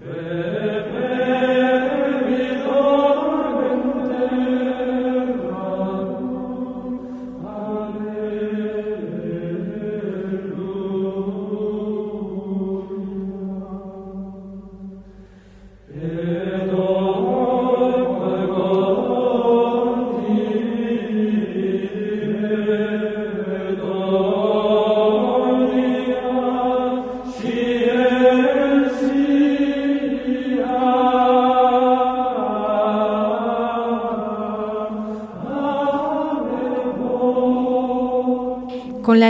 Con 0.00 0.35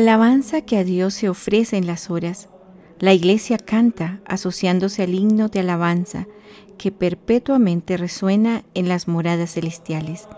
alabanza 0.07 0.61
que 0.61 0.79
a 0.79 0.85
Dios 0.85 1.15
se 1.15 1.29
ofrece 1.29 1.77
en 1.77 1.89
las 1.89 2.11
horas, 2.11 2.49
la 3.01 3.13
iglesia 3.13 3.59
canta 3.59 4.21
asociándose 4.25 5.03
al 5.03 5.15
himno 5.15 5.49
de 5.49 5.59
alabanza 5.59 6.29
que 6.79 6.93
perpetuamente 6.93 7.97
resuena 7.97 8.63
en 8.75 8.89
las 8.89 9.09
moradas 9.09 9.55
celestiales 9.55 10.29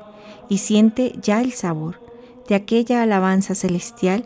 y 0.49 0.59
siente 0.59 1.13
ya 1.21 1.43
el 1.43 1.53
sabor 1.53 2.01
de 2.49 2.55
aquella 2.55 3.03
alabanza 3.03 3.55
celestial 3.55 4.25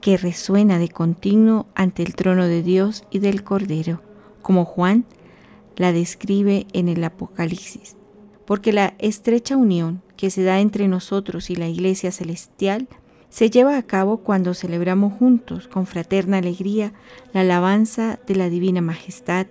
que 0.00 0.16
resuena 0.16 0.78
de 0.78 0.88
continuo 0.88 1.66
ante 1.74 2.02
el 2.02 2.14
trono 2.14 2.46
de 2.46 2.62
Dios 2.62 3.04
y 3.10 3.18
del 3.18 3.44
Cordero, 3.44 4.00
como 4.40 4.64
Juan 4.64 5.04
la 5.76 5.92
describe 5.92 6.66
en 6.72 6.88
el 6.88 7.04
Apocalipsis. 7.04 7.96
Porque 8.46 8.72
la 8.72 8.94
estrecha 8.98 9.58
unión 9.58 10.00
que 10.16 10.30
se 10.30 10.44
da 10.44 10.60
entre 10.60 10.88
nosotros 10.88 11.50
y 11.50 11.56
la 11.56 11.68
iglesia 11.68 12.10
celestial 12.10 12.88
se 13.30 13.50
lleva 13.50 13.76
a 13.76 13.82
cabo 13.82 14.18
cuando 14.18 14.54
celebramos 14.54 15.12
juntos 15.12 15.68
con 15.68 15.86
fraterna 15.86 16.38
alegría 16.38 16.92
la 17.32 17.42
alabanza 17.42 18.18
de 18.26 18.34
la 18.34 18.48
Divina 18.48 18.80
Majestad 18.80 19.46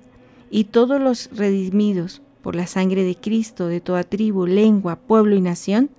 y 0.50 0.66
todos 0.66 1.00
los 1.00 1.30
redimidos 1.36 2.22
por 2.42 2.56
la 2.56 2.68
sangre 2.68 3.04
de 3.04 3.16
Cristo 3.16 3.68
de 3.68 3.82
toda 3.82 4.04
tribu, 4.04 4.46
lengua, 4.46 4.96
pueblo 4.96 5.36
y 5.36 5.42
nación, 5.42 5.90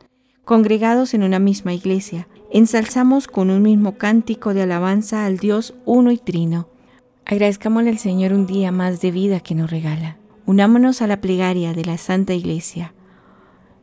congregados 0.44 1.12
en 1.12 1.22
una 1.22 1.38
misma 1.38 1.74
iglesia, 1.74 2.26
ensalzamos 2.50 3.26
con 3.26 3.50
un 3.50 3.62
mismo 3.62 3.98
cántico 3.98 4.54
de 4.54 4.62
alabanza 4.62 5.26
al 5.26 5.36
Dios 5.36 5.74
uno 5.84 6.10
y 6.10 6.16
trino. 6.16 6.68
Agradezcámosle 7.26 7.90
al 7.90 7.98
Señor 7.98 8.32
un 8.32 8.46
día 8.46 8.72
más 8.72 9.02
de 9.02 9.10
vida 9.10 9.40
que 9.40 9.54
nos 9.54 9.70
regala. 9.70 10.16
Unámonos 10.46 11.02
a 11.02 11.06
la 11.06 11.20
plegaria 11.20 11.74
de 11.74 11.84
la 11.84 11.98
Santa 11.98 12.32
Iglesia. 12.32 12.94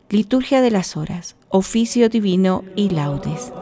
Liturgia 0.10 0.62
de 0.62 0.72
las 0.72 0.98
Horas, 0.98 1.36
oficio 1.50 2.10
divino 2.10 2.64
y 2.76 2.90
laudes. 2.90 3.54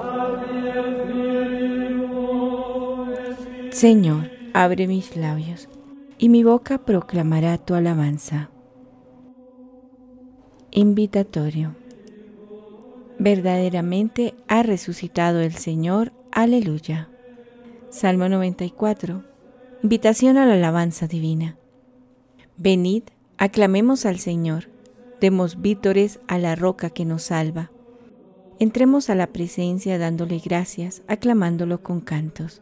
Señor, 3.74 4.30
abre 4.54 4.86
mis 4.86 5.16
labios, 5.16 5.68
y 6.20 6.30
mi 6.30 6.44
boca 6.44 6.86
proclamará 6.86 7.58
tu 7.58 7.74
alabanza. 7.74 8.52
Invitatorio. 10.70 11.76
Verdaderamente 13.18 14.36
ha 14.48 14.62
resucitado 14.62 15.40
el 15.40 15.56
Señor. 15.56 16.14
Aleluya. 16.32 17.10
Salmo 17.90 18.30
94. 18.30 19.24
Invitación 19.82 20.38
a 20.38 20.46
la 20.46 20.54
alabanza 20.54 21.08
divina. 21.08 21.58
Venid, 22.58 23.06
aclamemos 23.40 24.06
al 24.06 24.20
Señor, 24.20 24.70
demos 25.20 25.64
vítores 25.64 26.20
a 26.28 26.38
la 26.38 26.56
roca 26.56 26.92
que 26.92 27.06
nos 27.06 27.24
salva. 27.24 27.72
Entremos 28.60 29.10
a 29.10 29.16
la 29.16 29.34
presencia 29.34 29.98
dándole 29.98 30.38
gracias, 30.38 31.02
aclamándolo 31.08 31.82
con 31.82 32.02
cantos 32.02 32.62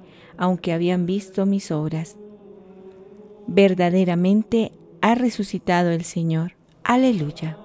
aunque 0.37 0.73
habían 0.73 1.05
visto 1.05 1.45
mis 1.45 1.71
obras. 1.71 2.17
Verdaderamente 3.47 4.71
ha 5.01 5.15
resucitado 5.15 5.91
el 5.91 6.03
Señor. 6.03 6.53
Aleluya. 6.83 7.57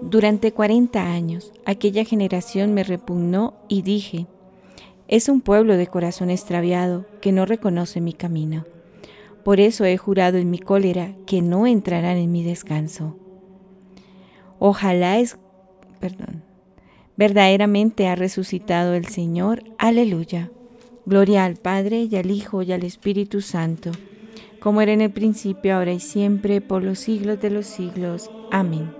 Durante 0.00 0.52
cuarenta 0.52 1.12
años 1.12 1.52
aquella 1.64 2.04
generación 2.04 2.74
me 2.74 2.84
repugnó 2.84 3.54
y 3.68 3.82
dije, 3.82 4.26
es 5.08 5.28
un 5.28 5.40
pueblo 5.40 5.76
de 5.76 5.86
corazón 5.86 6.30
extraviado 6.30 7.06
que 7.20 7.32
no 7.32 7.46
reconoce 7.46 8.00
mi 8.00 8.12
camino. 8.12 8.64
Por 9.44 9.60
eso 9.60 9.84
he 9.84 9.96
jurado 9.96 10.38
en 10.38 10.50
mi 10.50 10.58
cólera 10.58 11.14
que 11.26 11.42
no 11.42 11.66
entrarán 11.66 12.16
en 12.16 12.32
mi 12.32 12.42
descanso. 12.42 13.16
Ojalá 14.58 15.18
es, 15.18 15.38
perdón, 16.00 16.42
verdaderamente 17.16 18.08
ha 18.08 18.14
resucitado 18.14 18.94
el 18.94 19.06
Señor. 19.06 19.64
Aleluya. 19.78 20.50
Gloria 21.06 21.44
al 21.44 21.56
Padre 21.56 22.08
y 22.10 22.16
al 22.16 22.30
Hijo 22.30 22.62
y 22.62 22.72
al 22.72 22.82
Espíritu 22.82 23.42
Santo, 23.42 23.90
como 24.58 24.80
era 24.80 24.92
en 24.92 25.02
el 25.02 25.10
principio, 25.10 25.76
ahora 25.76 25.92
y 25.92 26.00
siempre, 26.00 26.62
por 26.62 26.82
los 26.82 26.98
siglos 26.98 27.42
de 27.42 27.50
los 27.50 27.66
siglos. 27.66 28.30
Amén. 28.50 28.90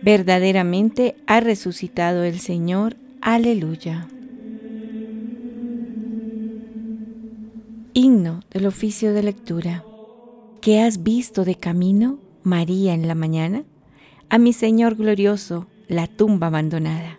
Verdaderamente 0.00 1.16
ha 1.26 1.40
resucitado 1.40 2.22
el 2.22 2.38
Señor. 2.38 2.96
Aleluya. 3.20 4.06
Himno 7.94 8.40
del 8.52 8.66
oficio 8.66 9.12
de 9.12 9.24
lectura. 9.24 9.84
¿Qué 10.60 10.80
has 10.80 11.02
visto 11.02 11.44
de 11.44 11.56
camino, 11.56 12.20
María, 12.44 12.94
en 12.94 13.08
la 13.08 13.16
mañana? 13.16 13.64
A 14.28 14.38
mi 14.38 14.52
Señor 14.52 14.94
glorioso, 14.94 15.66
la 15.88 16.06
tumba 16.06 16.46
abandonada 16.46 17.18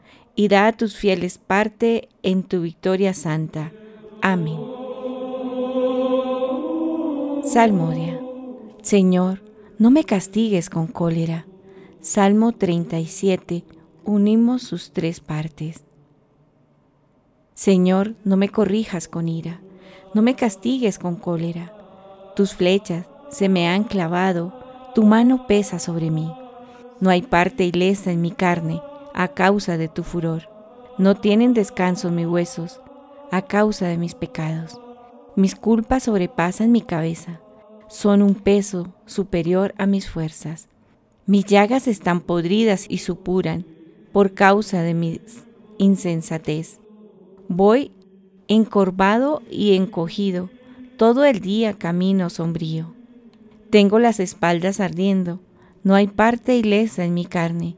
y 0.35 0.47
da 0.47 0.67
a 0.67 0.73
tus 0.73 0.95
fieles 0.95 1.37
parte 1.37 2.09
en 2.23 2.43
tu 2.43 2.61
victoria 2.61 3.13
santa. 3.13 3.71
Amén. 4.21 4.59
Salmodia. 7.43 8.19
Señor, 8.81 9.41
no 9.77 9.91
me 9.91 10.03
castigues 10.03 10.69
con 10.69 10.87
cólera. 10.87 11.45
Salmo 12.01 12.51
37. 12.53 13.63
Unimos 14.05 14.63
sus 14.63 14.91
tres 14.91 15.19
partes. 15.19 15.83
Señor, 17.53 18.15
no 18.23 18.37
me 18.37 18.49
corrijas 18.49 19.07
con 19.07 19.27
ira, 19.27 19.61
no 20.15 20.23
me 20.23 20.35
castigues 20.35 20.97
con 20.97 21.15
cólera. 21.15 21.73
Tus 22.35 22.55
flechas 22.55 23.05
se 23.29 23.49
me 23.49 23.67
han 23.67 23.83
clavado, 23.83 24.53
tu 24.95 25.03
mano 25.03 25.45
pesa 25.45 25.77
sobre 25.77 26.09
mí. 26.09 26.31
No 26.99 27.09
hay 27.11 27.21
parte 27.21 27.65
ilesa 27.65 28.11
en 28.11 28.21
mi 28.21 28.31
carne 28.31 28.81
a 29.13 29.29
causa 29.29 29.77
de 29.77 29.87
tu 29.87 30.03
furor. 30.03 30.49
No 30.97 31.15
tienen 31.15 31.53
descanso 31.53 32.11
mis 32.11 32.27
huesos 32.27 32.81
a 33.31 33.41
causa 33.41 33.87
de 33.87 33.97
mis 33.97 34.13
pecados. 34.13 34.79
Mis 35.35 35.55
culpas 35.55 36.03
sobrepasan 36.03 36.71
mi 36.71 36.81
cabeza, 36.81 37.39
son 37.87 38.21
un 38.21 38.35
peso 38.35 38.93
superior 39.05 39.73
a 39.77 39.85
mis 39.85 40.09
fuerzas. 40.09 40.67
Mis 41.25 41.45
llagas 41.45 41.87
están 41.87 42.21
podridas 42.21 42.85
y 42.89 42.97
supuran 42.97 43.65
por 44.11 44.33
causa 44.33 44.81
de 44.81 44.93
mi 44.93 45.21
insensatez. 45.77 46.79
Voy 47.47 47.91
encorvado 48.47 49.41
y 49.49 49.75
encogido, 49.75 50.49
todo 50.97 51.23
el 51.23 51.39
día 51.39 51.73
camino 51.77 52.29
sombrío. 52.29 52.93
Tengo 53.69 53.97
las 53.97 54.19
espaldas 54.19 54.81
ardiendo, 54.81 55.39
no 55.83 55.95
hay 55.95 56.07
parte 56.07 56.57
ilesa 56.57 57.05
en 57.05 57.13
mi 57.13 57.25
carne. 57.25 57.77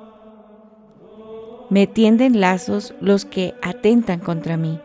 Me 1.71 1.87
tienden 1.87 2.41
lazos 2.41 2.93
los 2.99 3.23
que 3.23 3.55
atentan 3.61 4.19
contra 4.19 4.57
mí. 4.57 4.77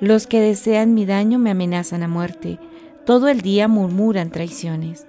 Los 0.00 0.26
que 0.26 0.40
desean 0.40 0.94
mi 0.94 1.04
daño 1.04 1.38
me 1.38 1.50
amenazan 1.50 2.02
a 2.02 2.08
muerte. 2.08 2.58
Todo 3.04 3.28
el 3.28 3.42
día 3.42 3.68
murmuran 3.68 4.30
traiciones. 4.30 5.06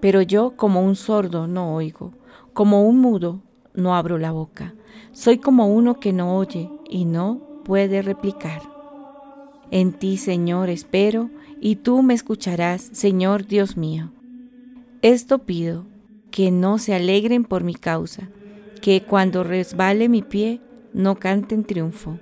Pero 0.00 0.20
yo 0.20 0.52
como 0.54 0.82
un 0.82 0.94
sordo 0.94 1.46
no 1.46 1.74
oigo, 1.74 2.12
como 2.52 2.86
un 2.86 3.00
mudo 3.00 3.40
no 3.72 3.94
abro 3.94 4.18
la 4.18 4.30
boca. 4.30 4.74
Soy 5.12 5.38
como 5.38 5.72
uno 5.72 5.98
que 5.98 6.12
no 6.12 6.36
oye 6.36 6.68
y 6.86 7.06
no 7.06 7.40
puede 7.64 8.02
replicar. 8.02 8.60
En 9.70 9.94
ti, 9.94 10.18
Señor, 10.18 10.68
espero, 10.68 11.30
y 11.62 11.76
tú 11.76 12.02
me 12.02 12.12
escucharás, 12.12 12.90
Señor 12.92 13.46
Dios 13.46 13.78
mío. 13.78 14.12
Esto 15.00 15.38
pido, 15.38 15.86
que 16.30 16.50
no 16.50 16.76
se 16.76 16.94
alegren 16.94 17.44
por 17.44 17.64
mi 17.64 17.74
causa, 17.74 18.28
que 18.82 19.00
cuando 19.02 19.44
resbale 19.44 20.10
mi 20.10 20.20
pie 20.20 20.60
no 20.92 21.16
canten 21.16 21.64
triunfo, 21.64 22.18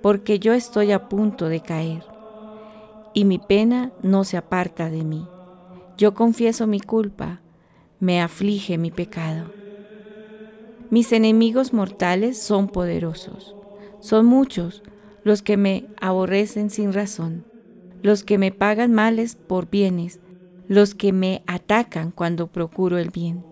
porque 0.00 0.40
yo 0.40 0.52
estoy 0.54 0.90
a 0.90 1.08
punto 1.08 1.48
de 1.48 1.60
caer, 1.60 2.02
y 3.14 3.24
mi 3.24 3.38
pena 3.38 3.92
no 4.02 4.24
se 4.24 4.36
aparta 4.36 4.90
de 4.90 5.04
mí. 5.04 5.28
Yo 5.96 6.14
confieso 6.14 6.66
mi 6.66 6.80
culpa, 6.80 7.42
me 8.00 8.20
aflige 8.20 8.78
mi 8.78 8.90
pecado. 8.90 9.52
Mis 10.90 11.12
enemigos 11.12 11.72
mortales 11.72 12.38
son 12.38 12.66
poderosos, 12.66 13.54
son 14.00 14.26
muchos 14.26 14.82
los 15.22 15.42
que 15.42 15.56
me 15.56 15.88
aborrecen 16.00 16.70
sin 16.70 16.92
razón 16.92 17.44
los 18.02 18.24
que 18.24 18.36
me 18.36 18.50
pagan 18.50 18.92
males 18.92 19.36
por 19.36 19.70
bienes, 19.70 20.18
los 20.66 20.94
que 20.94 21.12
me 21.12 21.42
atacan 21.46 22.10
cuando 22.10 22.48
procuro 22.48 22.98
el 22.98 23.10
bien. 23.10 23.51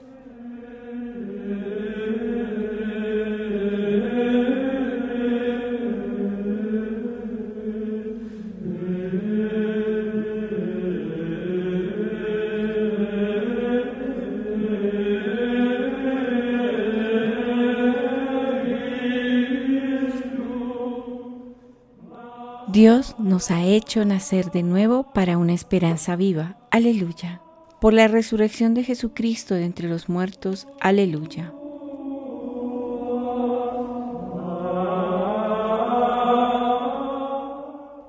Dios 22.81 23.13
nos 23.19 23.51
ha 23.51 23.63
hecho 23.63 24.03
nacer 24.05 24.49
de 24.49 24.63
nuevo 24.63 25.03
para 25.13 25.37
una 25.37 25.53
esperanza 25.53 26.15
viva. 26.15 26.57
Aleluya. 26.71 27.39
Por 27.79 27.93
la 27.93 28.07
resurrección 28.07 28.73
de 28.73 28.83
Jesucristo 28.83 29.53
de 29.53 29.65
entre 29.65 29.87
los 29.87 30.09
muertos. 30.09 30.67
Aleluya. 30.79 31.53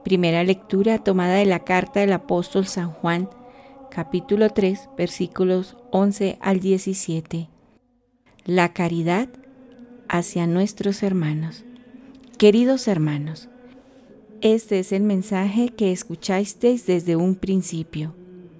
Primera 0.05 0.43
lectura 0.43 1.05
tomada 1.05 1.35
de 1.35 1.45
la 1.45 1.65
carta 1.65 2.01
del 2.01 2.15
apóstol 2.15 2.65
San 2.67 2.93
Juan, 2.93 3.29
capítulo 3.91 4.49
3, 4.49 4.89
versículos 4.97 5.77
11 5.91 6.39
al 6.41 6.61
17. 6.61 7.51
La 8.47 8.73
caridad 8.73 9.29
hacia 10.09 10.47
nuestros 10.47 11.03
hermanos. 11.03 11.63
Queridos 12.39 12.89
hermanos, 12.89 13.51
este 14.43 14.81
es 14.81 14.93
el 14.93 15.05
mensaje 15.05 15.69
que 15.71 15.93
escuchasteis 15.93 16.85
desde 16.85 17.15
un 17.15 17.37
principio, 17.37 18.13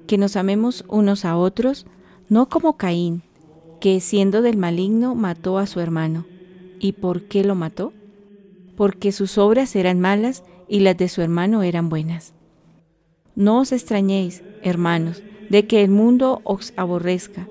que 0.07 0.17
nos 0.17 0.37
amemos 0.37 0.85
unos 0.89 1.25
a 1.25 1.37
otros, 1.37 1.87
no 2.29 2.49
como 2.49 2.77
Caín, 2.77 3.23
que 3.81 4.01
siendo 4.01 4.43
del 4.43 4.57
maligno 4.57 5.17
mató 5.17 5.59
a 5.59 5.67
su 5.67 5.81
hermano. 5.81 6.25
¿Y 6.79 6.93
por 6.93 7.23
qué 7.23 7.43
lo 7.43 7.57
mató? 7.57 7.93
Porque 8.77 9.11
sus 9.11 9.39
obras 9.39 9.75
eran 9.75 10.01
malas 10.01 10.45
y 10.69 10.81
las 10.81 10.97
de 10.97 11.09
su 11.09 11.21
hermano 11.21 11.65
eran 11.65 11.89
buenas. 11.89 12.33
No 13.35 13.59
os 13.59 13.73
extrañéis, 13.73 14.43
hermanos, 14.63 15.23
de 15.51 15.67
que 15.67 15.83
el 15.83 15.91
mundo 15.91 16.43
os 16.45 16.73
aborrezca. 16.77 17.49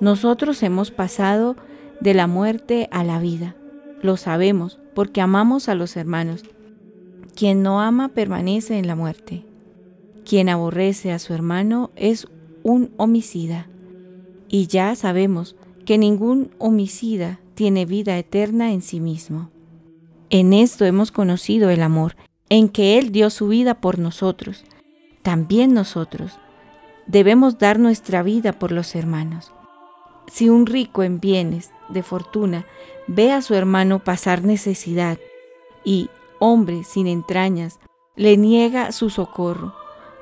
Nosotros 0.00 0.62
hemos 0.62 0.90
pasado 0.90 1.56
de 2.00 2.12
la 2.12 2.26
muerte 2.26 2.88
a 2.90 3.04
la 3.04 3.20
vida. 3.20 3.56
Lo 4.02 4.18
sabemos 4.18 4.78
porque 4.94 5.22
amamos 5.22 5.68
a 5.70 5.74
los 5.74 5.96
hermanos. 5.96 6.44
Quien 7.40 7.62
no 7.62 7.80
ama 7.80 8.08
permanece 8.08 8.76
en 8.76 8.86
la 8.86 8.94
muerte. 8.94 9.46
Quien 10.28 10.50
aborrece 10.50 11.10
a 11.10 11.18
su 11.18 11.32
hermano 11.32 11.90
es 11.96 12.28
un 12.64 12.92
homicida. 12.98 13.66
Y 14.50 14.66
ya 14.66 14.94
sabemos 14.94 15.56
que 15.86 15.96
ningún 15.96 16.50
homicida 16.58 17.40
tiene 17.54 17.86
vida 17.86 18.18
eterna 18.18 18.74
en 18.74 18.82
sí 18.82 19.00
mismo. 19.00 19.48
En 20.28 20.52
esto 20.52 20.84
hemos 20.84 21.12
conocido 21.12 21.70
el 21.70 21.80
amor, 21.80 22.14
en 22.50 22.68
que 22.68 22.98
Él 22.98 23.10
dio 23.10 23.30
su 23.30 23.48
vida 23.48 23.80
por 23.80 23.98
nosotros. 23.98 24.66
También 25.22 25.72
nosotros 25.72 26.38
debemos 27.06 27.56
dar 27.56 27.78
nuestra 27.78 28.22
vida 28.22 28.52
por 28.52 28.70
los 28.70 28.94
hermanos. 28.94 29.50
Si 30.30 30.50
un 30.50 30.66
rico 30.66 31.02
en 31.04 31.20
bienes 31.20 31.70
de 31.88 32.02
fortuna 32.02 32.66
ve 33.06 33.32
a 33.32 33.40
su 33.40 33.54
hermano 33.54 34.04
pasar 34.04 34.44
necesidad 34.44 35.16
y 35.86 36.10
hombre 36.40 36.82
sin 36.82 37.06
entrañas, 37.06 37.78
le 38.16 38.36
niega 38.36 38.90
su 38.90 39.08
socorro, 39.10 39.72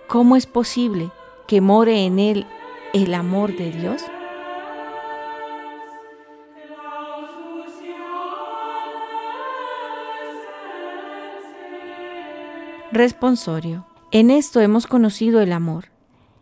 ¿cómo 0.07 0.37
es 0.37 0.47
posible 0.47 1.11
que 1.47 1.63
more 1.63 2.05
en 2.05 2.19
él 2.19 2.47
el 2.93 3.15
amor 3.15 3.57
de 3.57 3.71
Dios? 3.73 4.03
Responsorio. 12.93 13.87
En 14.11 14.31
esto 14.31 14.61
hemos 14.61 14.87
conocido 14.87 15.41
el 15.41 15.53
amor, 15.53 15.87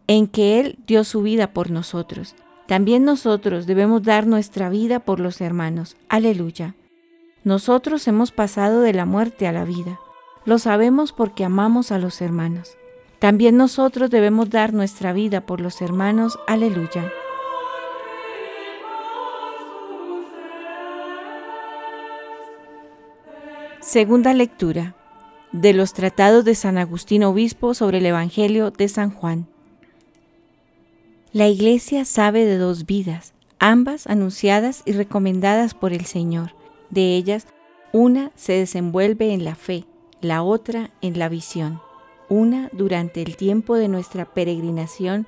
en 0.06 0.28
que 0.28 0.61
Él 0.61 0.78
dio 0.87 1.02
su 1.02 1.23
vida 1.23 1.52
por 1.52 1.73
nosotros. 1.73 2.37
También 2.68 3.04
nosotros 3.04 3.66
debemos 3.66 4.04
dar 4.04 4.26
nuestra 4.26 4.68
vida 4.68 5.00
por 5.00 5.18
los 5.18 5.40
hermanos. 5.40 5.97
Aleluya. 6.09 6.76
Nosotros 7.46 8.08
hemos 8.08 8.32
pasado 8.32 8.80
de 8.80 8.92
la 8.92 9.04
muerte 9.04 9.46
a 9.46 9.52
la 9.52 9.64
vida. 9.64 10.00
Lo 10.44 10.58
sabemos 10.58 11.12
porque 11.12 11.44
amamos 11.44 11.92
a 11.92 11.98
los 12.00 12.20
hermanos. 12.20 12.76
También 13.20 13.56
nosotros 13.56 14.10
debemos 14.10 14.50
dar 14.50 14.74
nuestra 14.74 15.12
vida 15.12 15.46
por 15.46 15.60
los 15.60 15.80
hermanos. 15.80 16.40
Aleluya. 16.48 17.08
Segunda 23.78 24.34
lectura 24.34 24.96
de 25.52 25.72
los 25.72 25.92
tratados 25.92 26.44
de 26.44 26.56
San 26.56 26.78
Agustín 26.78 27.22
Obispo 27.22 27.74
sobre 27.74 27.98
el 27.98 28.06
Evangelio 28.06 28.72
de 28.72 28.88
San 28.88 29.12
Juan. 29.12 29.46
La 31.30 31.46
Iglesia 31.46 32.04
sabe 32.06 32.44
de 32.44 32.58
dos 32.58 32.86
vidas, 32.86 33.34
ambas 33.60 34.08
anunciadas 34.08 34.82
y 34.84 34.94
recomendadas 34.94 35.74
por 35.74 35.92
el 35.92 36.06
Señor. 36.06 36.55
De 36.90 37.16
ellas, 37.16 37.47
una 37.93 38.33
se 38.35 38.55
desenvuelve 38.55 39.33
en 39.33 39.45
la 39.45 39.55
fe, 39.55 39.85
la 40.21 40.43
otra 40.43 40.90
en 41.02 41.19
la 41.19 41.28
visión. 41.28 41.81
Una 42.28 42.69
durante 42.73 43.23
el 43.23 43.37
tiempo 43.37 43.76
de 43.76 43.88
nuestra 43.88 44.25
peregrinación, 44.25 45.26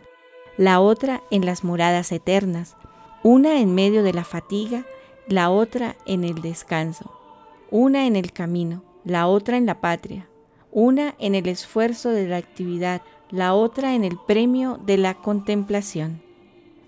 la 0.56 0.80
otra 0.80 1.22
en 1.30 1.46
las 1.46 1.64
moradas 1.64 2.10
eternas. 2.12 2.76
Una 3.22 3.60
en 3.60 3.74
medio 3.74 4.02
de 4.02 4.12
la 4.12 4.24
fatiga, 4.24 4.84
la 5.28 5.50
otra 5.50 5.96
en 6.06 6.24
el 6.24 6.40
descanso 6.40 7.18
una 7.70 8.06
en 8.06 8.16
el 8.16 8.32
camino, 8.32 8.82
la 9.04 9.26
otra 9.26 9.56
en 9.56 9.66
la 9.66 9.80
patria, 9.80 10.26
una 10.72 11.14
en 11.18 11.34
el 11.34 11.48
esfuerzo 11.48 12.10
de 12.10 12.26
la 12.26 12.38
actividad, 12.38 13.02
la 13.30 13.54
otra 13.54 13.94
en 13.94 14.04
el 14.04 14.18
premio 14.26 14.78
de 14.84 14.96
la 14.96 15.14
contemplación. 15.14 16.22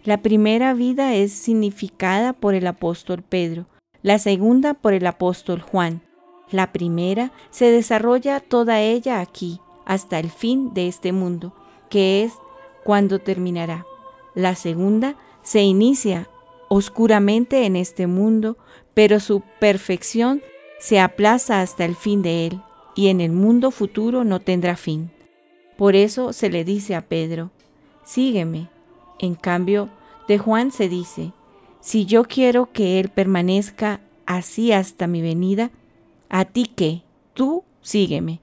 La 0.04 0.22
primera 0.22 0.72
vida 0.72 1.14
es 1.14 1.32
significada 1.32 2.32
por 2.32 2.54
el 2.54 2.66
apóstol 2.66 3.22
Pedro, 3.22 3.66
la 4.02 4.18
segunda 4.18 4.74
por 4.74 4.92
el 4.92 5.06
apóstol 5.06 5.60
Juan. 5.60 6.02
La 6.50 6.72
primera 6.72 7.32
se 7.50 7.70
desarrolla 7.70 8.40
toda 8.40 8.80
ella 8.80 9.20
aquí, 9.20 9.60
hasta 9.84 10.18
el 10.18 10.30
fin 10.30 10.74
de 10.74 10.88
este 10.88 11.12
mundo, 11.12 11.54
que 11.88 12.24
es 12.24 12.32
cuando 12.84 13.18
terminará. 13.18 13.86
La 14.34 14.54
segunda 14.54 15.16
se 15.42 15.62
inicia 15.62 16.28
oscuramente 16.68 17.66
en 17.66 17.76
este 17.76 18.06
mundo, 18.06 18.56
pero 18.94 19.20
su 19.20 19.42
perfección 19.58 20.42
se 20.78 21.00
aplaza 21.00 21.60
hasta 21.60 21.84
el 21.84 21.94
fin 21.94 22.22
de 22.22 22.46
él, 22.46 22.60
y 22.94 23.08
en 23.08 23.20
el 23.20 23.32
mundo 23.32 23.70
futuro 23.70 24.24
no 24.24 24.40
tendrá 24.40 24.76
fin. 24.76 25.10
Por 25.76 25.94
eso 25.94 26.32
se 26.32 26.50
le 26.50 26.64
dice 26.64 26.94
a 26.94 27.02
Pedro, 27.02 27.50
sígueme. 28.04 28.68
En 29.18 29.34
cambio, 29.34 29.88
de 30.28 30.38
Juan 30.38 30.70
se 30.70 30.88
dice, 30.88 31.32
si 31.80 32.04
yo 32.06 32.24
quiero 32.24 32.70
que 32.72 33.00
él 33.00 33.08
permanezca 33.08 34.00
así 34.26 34.72
hasta 34.72 35.06
mi 35.06 35.22
venida, 35.22 35.70
a 36.28 36.44
ti 36.44 36.66
qué, 36.66 37.02
tú 37.34 37.64
sígueme. 37.80 38.40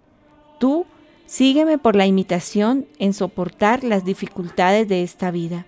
Tú 0.59 0.85
sígueme 1.25 1.77
por 1.77 1.95
la 1.95 2.05
imitación 2.05 2.87
en 2.99 3.13
soportar 3.13 3.83
las 3.83 4.03
dificultades 4.03 4.87
de 4.87 5.03
esta 5.03 5.31
vida. 5.31 5.67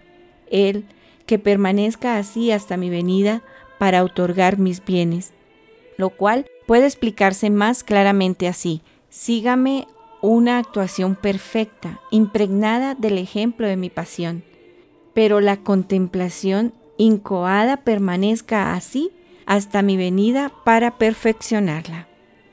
Él, 0.50 0.86
que 1.26 1.38
permanezca 1.38 2.18
así 2.18 2.52
hasta 2.52 2.76
mi 2.76 2.90
venida 2.90 3.44
para 3.78 4.04
otorgar 4.04 4.58
mis 4.58 4.84
bienes, 4.84 5.32
lo 5.96 6.10
cual 6.10 6.48
puede 6.66 6.86
explicarse 6.86 7.50
más 7.50 7.84
claramente 7.84 8.48
así. 8.48 8.82
Sígame 9.10 9.88
una 10.22 10.58
actuación 10.58 11.16
perfecta, 11.16 12.00
impregnada 12.12 12.96
del 12.96 13.18
ejemplo 13.18 13.68
de 13.68 13.78
mi 13.78 13.90
pasión, 13.90 14.44
pero 15.14 15.40
la 15.40 15.58
contemplación 15.58 16.74
incoada 17.00 17.78
permanezca 17.78 18.74
así 18.74 19.12
hasta 19.48 19.82
mi 19.82 19.98
venida 19.98 20.52
para 20.64 21.00
perfeccionarla. 21.00 22.08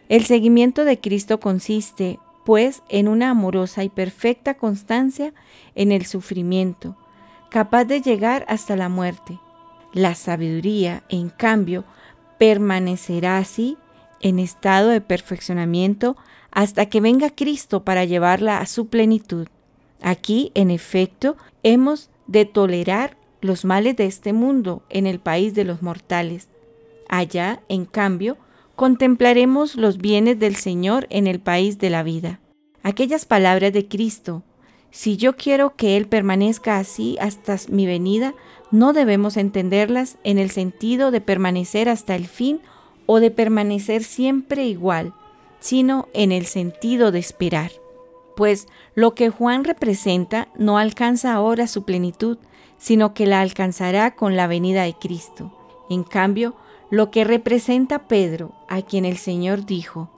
El 0.09 0.25
seguimiento 0.25 0.85
de 0.85 0.99
Cristo 1.01 1.41
consiste, 1.41 2.19
pues, 2.45 2.83
en 2.89 3.09
una 3.09 3.31
amorosa 3.31 3.85
y 3.85 3.89
perfecta 3.89 4.55
constancia 4.55 5.35
en 5.75 5.91
el 5.93 6.07
sufrimiento, 6.07 6.97
capaz 7.51 7.85
de 7.85 8.01
llegar 8.01 8.47
hasta 8.49 8.77
la 8.77 8.89
muerte. 8.89 9.39
La 9.93 10.15
sabiduría, 10.15 11.03
en 11.09 11.29
cambio, 11.29 11.85
permanecerá 12.39 13.39
así 13.39 13.77
en 14.21 14.39
estado 14.39 14.91
de 14.91 15.01
perfeccionamiento 15.01 16.17
hasta 16.53 16.87
que 16.87 17.01
venga 17.01 17.31
Cristo 17.31 17.83
para 17.83 18.05
llevarla 18.05 18.59
a 18.59 18.67
su 18.67 18.87
plenitud. 18.87 19.49
Aquí, 20.01 20.53
en 20.55 20.71
efecto, 20.71 21.37
hemos 21.65 22.11
de 22.29 22.45
tolerar 22.45 23.17
los 23.47 23.65
males 23.65 23.97
de 23.97 24.07
este 24.07 24.33
mundo 24.33 24.83
en 24.91 25.07
el 25.07 25.21
país 25.21 25.55
de 25.55 25.65
los 25.65 25.83
mortales. 25.83 26.49
Allá, 27.09 27.63
en 27.69 27.85
cambio, 27.87 28.37
contemplaremos 28.75 29.77
los 29.77 29.99
bienes 29.99 30.39
del 30.39 30.57
Señor 30.57 31.07
en 31.09 31.27
el 31.27 31.41
país 31.41 31.79
de 31.79 31.91
la 31.91 32.03
vida. 32.03 32.41
Aquellas 32.83 33.25
palabras 33.25 33.73
de 33.73 33.89
Cristo, 33.89 34.43
si 34.91 35.17
yo 35.17 35.37
quiero 35.37 35.77
que 35.77 35.97
Él 35.97 36.07
permanezca 36.07 36.79
así 36.79 37.17
hasta 37.21 37.57
mi 37.69 37.87
venida, 37.87 38.35
no 38.71 38.93
debemos 38.93 39.37
entenderlas 39.37 40.19
en 40.25 40.39
el 40.39 40.51
sentido 40.51 41.11
de 41.11 41.21
permanecer 41.21 41.89
hasta 41.89 42.15
el 42.15 42.27
fin 42.27 42.61
o 43.07 43.21
de 43.21 43.31
permanecer 43.31 44.03
siempre 44.03 44.67
igual, 44.67 45.15
sino 45.61 46.09
en 46.13 46.33
el 46.33 46.47
sentido 46.47 47.13
de 47.13 47.19
esperar. 47.19 47.73
Pues 48.37 48.67
lo 48.95 49.15
que 49.15 49.31
Juan 49.31 49.65
representa 49.65 50.49
no 50.59 50.79
alcanza 50.79 51.33
ahora 51.33 51.67
su 51.67 51.85
plenitud, 51.85 52.39
sino 52.79 53.15
que 53.15 53.27
la 53.27 53.41
alcanzará 53.41 54.15
con 54.15 54.37
la 54.37 54.47
venida 54.47 54.83
de 54.83 54.95
Cristo. 54.95 55.53
En 55.89 56.05
cambio, 56.05 56.55
lo 56.91 57.11
que 57.11 57.25
representa 57.25 58.07
Pedro, 58.07 58.53
a 58.69 58.83
quien 58.83 59.05
el 59.05 59.17
Señor 59.17 59.67
dijo, 59.67 60.11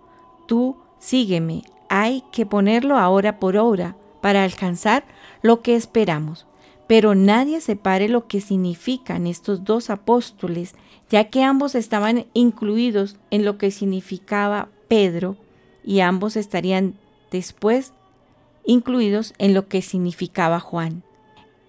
Tú 0.46 0.76
sígueme, 0.98 1.62
hay 1.88 2.24
que 2.32 2.46
ponerlo 2.46 2.98
ahora 2.98 3.38
por 3.38 3.56
obra 3.56 3.96
para 4.20 4.44
alcanzar 4.44 5.04
lo 5.42 5.62
que 5.62 5.76
esperamos. 5.76 6.46
Pero 6.86 7.14
nadie 7.14 7.60
separe 7.60 8.08
lo 8.08 8.26
que 8.26 8.40
significan 8.40 9.26
estos 9.26 9.64
dos 9.64 9.90
apóstoles 9.90 10.74
ya 11.10 11.24
que 11.30 11.42
ambos 11.42 11.74
estaban 11.74 12.26
incluidos 12.34 13.16
en 13.30 13.44
lo 13.44 13.58
que 13.58 13.70
significaba 13.70 14.68
Pedro 14.88 15.36
y 15.84 16.00
ambos 16.00 16.36
estarían 16.36 16.94
después 17.30 17.92
incluidos 18.64 19.34
en 19.38 19.54
lo 19.54 19.68
que 19.68 19.80
significaba 19.80 20.60
Juan. 20.60 21.02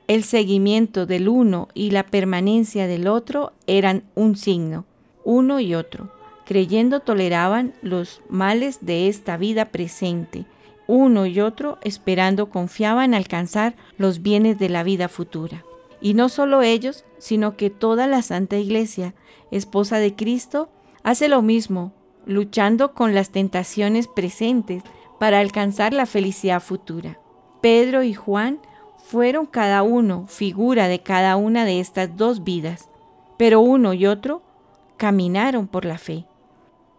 El 0.09 0.23
seguimiento 0.23 1.05
del 1.05 1.29
uno 1.29 1.67
y 1.75 1.91
la 1.91 2.03
permanencia 2.03 2.87
del 2.87 3.07
otro 3.07 3.53
eran 3.67 4.05
un 4.15 4.35
signo, 4.35 4.85
uno 5.23 5.59
y 5.59 5.75
otro. 5.75 6.11
Creyendo 6.47 7.01
toleraban 7.01 7.75
los 7.83 8.23
males 8.27 8.79
de 8.81 9.07
esta 9.07 9.37
vida 9.37 9.65
presente. 9.65 10.45
Uno 10.87 11.27
y 11.27 11.39
otro 11.41 11.77
esperando 11.83 12.49
confiaban 12.49 13.13
alcanzar 13.13 13.75
los 13.99 14.23
bienes 14.23 14.57
de 14.57 14.69
la 14.69 14.81
vida 14.81 15.09
futura. 15.09 15.63
Y 16.01 16.15
no 16.15 16.27
solo 16.29 16.63
ellos, 16.63 17.05
sino 17.19 17.55
que 17.55 17.69
toda 17.69 18.07
la 18.07 18.23
Santa 18.23 18.57
Iglesia, 18.57 19.13
esposa 19.51 19.99
de 19.99 20.15
Cristo, 20.15 20.71
hace 21.03 21.29
lo 21.29 21.43
mismo, 21.43 21.93
luchando 22.25 22.95
con 22.95 23.13
las 23.13 23.29
tentaciones 23.29 24.07
presentes 24.07 24.81
para 25.19 25.39
alcanzar 25.39 25.93
la 25.93 26.07
felicidad 26.07 26.63
futura. 26.63 27.19
Pedro 27.61 28.01
y 28.01 28.15
Juan 28.15 28.59
fueron 29.03 29.45
cada 29.45 29.83
uno 29.83 30.25
figura 30.27 30.87
de 30.87 31.01
cada 31.01 31.35
una 31.35 31.65
de 31.65 31.79
estas 31.79 32.15
dos 32.15 32.43
vidas, 32.43 32.89
pero 33.37 33.59
uno 33.61 33.93
y 33.93 34.05
otro 34.05 34.43
caminaron 34.97 35.67
por 35.67 35.85
la 35.85 35.97
fe 35.97 36.25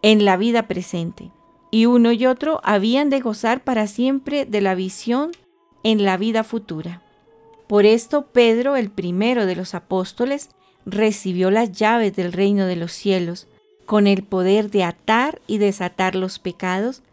en 0.01 0.25
la 0.25 0.37
vida 0.37 0.67
presente, 0.67 1.31
y 1.69 1.85
uno 1.85 2.11
y 2.11 2.25
otro 2.25 2.59
habían 2.63 3.09
de 3.09 3.19
gozar 3.19 3.63
para 3.63 3.87
siempre 3.87 4.45
de 4.45 4.61
la 4.61 4.75
visión 4.75 5.31
en 5.83 6.03
la 6.03 6.17
vida 6.17 6.43
futura. 6.43 7.01
Por 7.67 7.85
esto 7.85 8.27
Pedro, 8.27 8.75
el 8.75 8.89
primero 8.89 9.45
de 9.45 9.55
los 9.55 9.75
apóstoles, 9.75 10.49
recibió 10.85 11.51
las 11.51 11.71
llaves 11.71 12.15
del 12.15 12.33
reino 12.33 12.65
de 12.65 12.75
los 12.75 12.91
cielos, 12.91 13.47
con 13.85 14.07
el 14.07 14.23
poder 14.23 14.71
de 14.71 14.83
atar 14.83 15.41
y 15.47 15.57
desatar 15.57 16.15
los 16.15 16.39
pecados, 16.39 17.03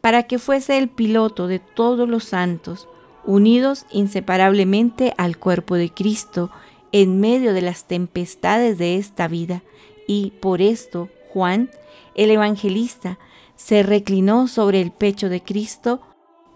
para 0.00 0.24
que 0.24 0.38
fuese 0.38 0.76
el 0.76 0.88
piloto 0.88 1.46
de 1.46 1.58
todos 1.58 2.08
los 2.08 2.24
santos, 2.24 2.88
unidos 3.26 3.86
inseparablemente 3.90 5.14
al 5.16 5.38
cuerpo 5.38 5.74
de 5.74 5.90
Cristo 5.90 6.50
en 6.92 7.20
medio 7.20 7.52
de 7.52 7.62
las 7.62 7.84
tempestades 7.84 8.78
de 8.78 8.96
esta 8.96 9.28
vida, 9.28 9.62
y 10.06 10.32
por 10.40 10.60
esto 10.60 11.08
Juan, 11.32 11.70
el 12.14 12.30
evangelista, 12.30 13.18
se 13.56 13.82
reclinó 13.82 14.46
sobre 14.46 14.80
el 14.80 14.90
pecho 14.90 15.28
de 15.28 15.42
Cristo 15.42 16.00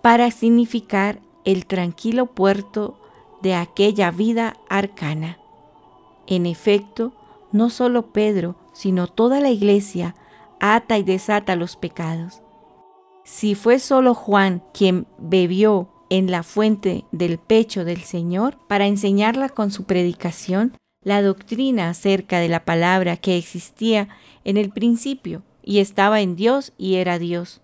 para 0.02 0.30
significar 0.30 1.20
el 1.44 1.66
tranquilo 1.66 2.26
puerto 2.26 2.98
de 3.42 3.54
aquella 3.54 4.10
vida 4.10 4.56
arcana. 4.68 5.38
En 6.26 6.46
efecto, 6.46 7.12
no 7.52 7.70
solo 7.70 8.12
Pedro, 8.12 8.56
sino 8.72 9.06
toda 9.06 9.40
la 9.40 9.50
iglesia 9.50 10.14
ata 10.60 10.98
y 10.98 11.02
desata 11.02 11.56
los 11.56 11.76
pecados. 11.76 12.42
Si 13.25 13.54
fue 13.54 13.78
solo 13.78 14.14
Juan 14.14 14.62
quien 14.72 15.06
bebió 15.18 15.88
en 16.11 16.31
la 16.31 16.43
fuente 16.43 17.05
del 17.12 17.38
pecho 17.38 17.85
del 17.85 18.03
Señor 18.03 18.57
para 18.69 18.87
enseñarla 18.87 19.49
con 19.49 19.71
su 19.71 19.85
predicación 19.85 20.77
la 21.03 21.23
doctrina 21.23 21.91
acerca 21.91 22.38
de 22.38 22.49
la 22.49 22.65
palabra 22.65 23.17
que 23.17 23.37
existía 23.37 24.09
en 24.45 24.57
el 24.57 24.71
principio 24.71 25.43
y 25.62 25.79
estaba 25.79 26.21
en 26.21 26.37
Dios 26.37 26.73
y 26.79 26.97
era 26.97 27.19
Dios, 27.19 27.61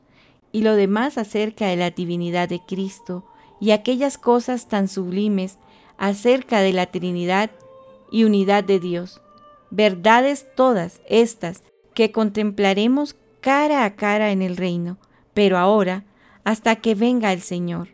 y 0.53 0.63
lo 0.63 0.77
demás 0.77 1.19
acerca 1.19 1.67
de 1.67 1.77
la 1.77 1.91
divinidad 1.91 2.49
de 2.49 2.61
Cristo 2.61 3.25
y 3.61 3.71
aquellas 3.71 4.19
cosas 4.19 4.69
tan 4.69 4.89
sublimes 4.89 5.59
acerca 5.97 6.61
de 6.61 6.73
la 6.73 6.87
Trinidad 6.87 7.51
y 8.11 8.25
unidad 8.25 8.65
de 8.65 8.79
Dios. 8.79 9.21
Verdades 9.71 10.47
todas 10.55 11.01
estas 11.09 11.63
que 11.95 12.13
contemplaremos 12.13 13.17
cara 13.41 13.85
a 13.85 13.97
cara 13.97 14.31
en 14.33 14.43
el 14.43 14.57
reino, 14.57 14.99
pero 15.33 15.59
ahora, 15.59 16.05
hasta 16.45 16.77
que 16.77 16.95
venga 16.95 17.33
el 17.33 17.41
Señor. 17.41 17.89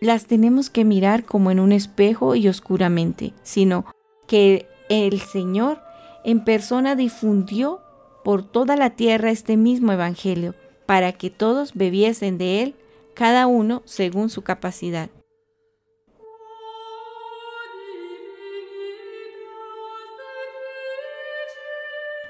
Las 0.00 0.26
tenemos 0.26 0.70
que 0.70 0.84
mirar 0.84 1.24
como 1.24 1.50
en 1.50 1.60
un 1.60 1.72
espejo 1.72 2.34
y 2.34 2.48
oscuramente, 2.48 3.32
sino 3.42 3.86
que 4.26 4.68
el 4.88 5.20
Señor 5.20 5.80
en 6.24 6.44
persona 6.44 6.96
difundió 6.96 7.80
por 8.24 8.42
toda 8.42 8.76
la 8.76 8.90
tierra 8.90 9.30
este 9.30 9.56
mismo 9.56 9.92
Evangelio, 9.92 10.54
para 10.86 11.12
que 11.12 11.30
todos 11.30 11.74
bebiesen 11.74 12.38
de 12.38 12.62
él, 12.62 12.74
cada 13.14 13.46
uno 13.46 13.82
según 13.84 14.30
su 14.30 14.42
capacidad. 14.42 15.10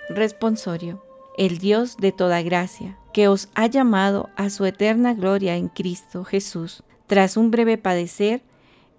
Responsorio. 0.08 1.02
El 1.36 1.58
Dios 1.58 1.96
de 1.96 2.12
toda 2.12 2.42
gracia, 2.42 2.98
que 3.12 3.26
os 3.26 3.48
ha 3.54 3.66
llamado 3.66 4.30
a 4.36 4.50
su 4.50 4.64
eterna 4.66 5.14
gloria 5.14 5.56
en 5.56 5.68
Cristo 5.68 6.22
Jesús, 6.22 6.84
tras 7.06 7.36
un 7.36 7.50
breve 7.50 7.78
padecer, 7.78 8.42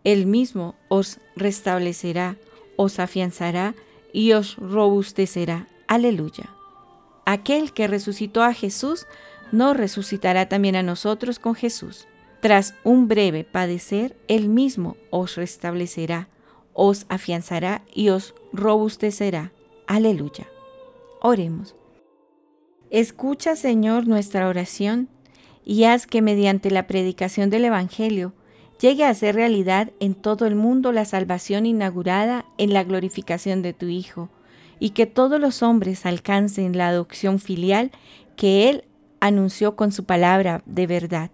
Él 0.03 0.25
mismo 0.25 0.75
os 0.87 1.19
restablecerá, 1.35 2.37
os 2.75 2.99
afianzará 2.99 3.75
y 4.13 4.33
os 4.33 4.55
robustecerá. 4.57 5.67
Aleluya. 5.87 6.49
Aquel 7.25 7.73
que 7.73 7.87
resucitó 7.87 8.43
a 8.43 8.53
Jesús, 8.53 9.07
no 9.51 9.73
resucitará 9.73 10.47
también 10.47 10.75
a 10.75 10.83
nosotros 10.83 11.39
con 11.39 11.55
Jesús. 11.55 12.07
Tras 12.39 12.75
un 12.83 13.07
breve 13.07 13.43
padecer, 13.43 14.15
Él 14.27 14.49
mismo 14.49 14.97
os 15.09 15.35
restablecerá, 15.35 16.27
os 16.73 17.05
afianzará 17.09 17.83
y 17.93 18.09
os 18.09 18.35
robustecerá. 18.53 19.51
Aleluya. 19.87 20.47
Oremos. 21.21 21.75
Escucha, 22.91 23.55
Señor, 23.55 24.07
nuestra 24.07 24.47
oración 24.47 25.09
y 25.65 25.85
haz 25.85 26.07
que 26.07 26.21
mediante 26.21 26.71
la 26.71 26.87
predicación 26.87 27.49
del 27.49 27.65
Evangelio 27.65 28.33
llegue 28.79 29.03
a 29.03 29.13
ser 29.13 29.35
realidad 29.35 29.91
en 29.99 30.13
todo 30.13 30.45
el 30.45 30.55
mundo 30.55 30.91
la 30.91 31.05
salvación 31.05 31.65
inaugurada 31.65 32.45
en 32.57 32.73
la 32.73 32.83
glorificación 32.83 33.61
de 33.61 33.73
tu 33.73 33.87
Hijo, 33.87 34.29
y 34.79 34.91
que 34.91 35.05
todos 35.05 35.39
los 35.39 35.63
hombres 35.63 36.05
alcancen 36.05 36.77
la 36.77 36.89
adopción 36.89 37.39
filial 37.39 37.91
que 38.35 38.69
Él 38.69 38.83
anunció 39.19 39.75
con 39.75 39.91
su 39.91 40.03
palabra 40.03 40.61
de 40.65 40.85
verdad. 40.85 41.31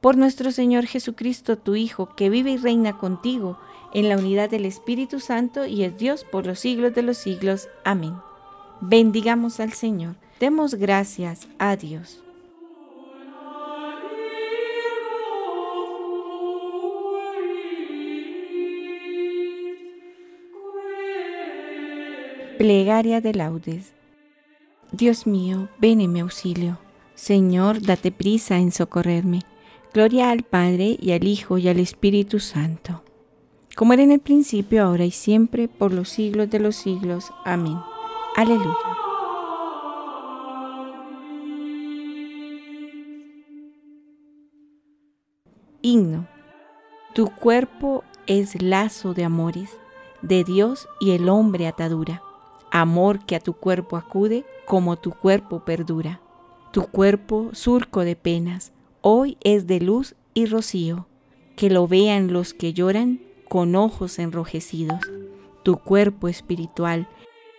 Por 0.00 0.16
nuestro 0.16 0.52
Señor 0.52 0.86
Jesucristo, 0.86 1.58
tu 1.58 1.74
Hijo, 1.74 2.14
que 2.14 2.30
vive 2.30 2.52
y 2.52 2.56
reina 2.58 2.98
contigo 2.98 3.58
en 3.92 4.08
la 4.08 4.18
unidad 4.18 4.50
del 4.50 4.66
Espíritu 4.66 5.18
Santo 5.18 5.64
y 5.66 5.82
es 5.82 5.98
Dios 5.98 6.24
por 6.24 6.46
los 6.46 6.60
siglos 6.60 6.94
de 6.94 7.02
los 7.02 7.16
siglos. 7.16 7.68
Amén. 7.84 8.14
Bendigamos 8.80 9.58
al 9.58 9.72
Señor. 9.72 10.14
Demos 10.38 10.74
gracias 10.74 11.48
a 11.58 11.74
Dios. 11.74 12.22
Plegaria 22.58 23.20
de 23.20 23.34
laudes. 23.34 23.92
Dios 24.90 25.28
mío, 25.28 25.68
ven 25.78 26.00
en 26.00 26.12
mi 26.12 26.18
auxilio. 26.18 26.76
Señor, 27.14 27.80
date 27.80 28.10
prisa 28.10 28.58
en 28.58 28.72
socorrerme. 28.72 29.42
Gloria 29.94 30.30
al 30.30 30.42
Padre 30.42 30.96
y 31.00 31.12
al 31.12 31.24
Hijo 31.24 31.58
y 31.58 31.68
al 31.68 31.78
Espíritu 31.78 32.40
Santo. 32.40 33.04
Como 33.76 33.92
era 33.92 34.02
en 34.02 34.10
el 34.10 34.18
principio, 34.18 34.82
ahora 34.82 35.04
y 35.04 35.12
siempre, 35.12 35.68
por 35.68 35.92
los 35.92 36.08
siglos 36.08 36.50
de 36.50 36.58
los 36.58 36.74
siglos. 36.74 37.30
Amén. 37.44 37.78
Aleluya. 38.34 38.74
Himno. 45.80 46.26
Tu 47.14 47.30
cuerpo 47.36 48.02
es 48.26 48.60
lazo 48.60 49.14
de 49.14 49.22
amores, 49.22 49.70
de 50.22 50.42
Dios 50.42 50.88
y 50.98 51.12
el 51.12 51.28
hombre 51.28 51.68
atadura 51.68 52.24
amor 52.70 53.24
que 53.24 53.36
a 53.36 53.40
tu 53.40 53.54
cuerpo 53.54 53.96
acude 53.96 54.44
como 54.66 54.96
tu 54.96 55.12
cuerpo 55.12 55.64
perdura. 55.64 56.20
Tu 56.72 56.82
cuerpo 56.82 57.50
surco 57.52 58.00
de 58.00 58.16
penas, 58.16 58.72
hoy 59.00 59.38
es 59.42 59.66
de 59.66 59.80
luz 59.80 60.14
y 60.34 60.46
rocío, 60.46 61.06
que 61.56 61.70
lo 61.70 61.88
vean 61.88 62.32
los 62.32 62.54
que 62.54 62.72
lloran 62.72 63.20
con 63.48 63.74
ojos 63.74 64.18
enrojecidos. 64.18 65.00
Tu 65.62 65.76
cuerpo 65.76 66.28
espiritual 66.28 67.08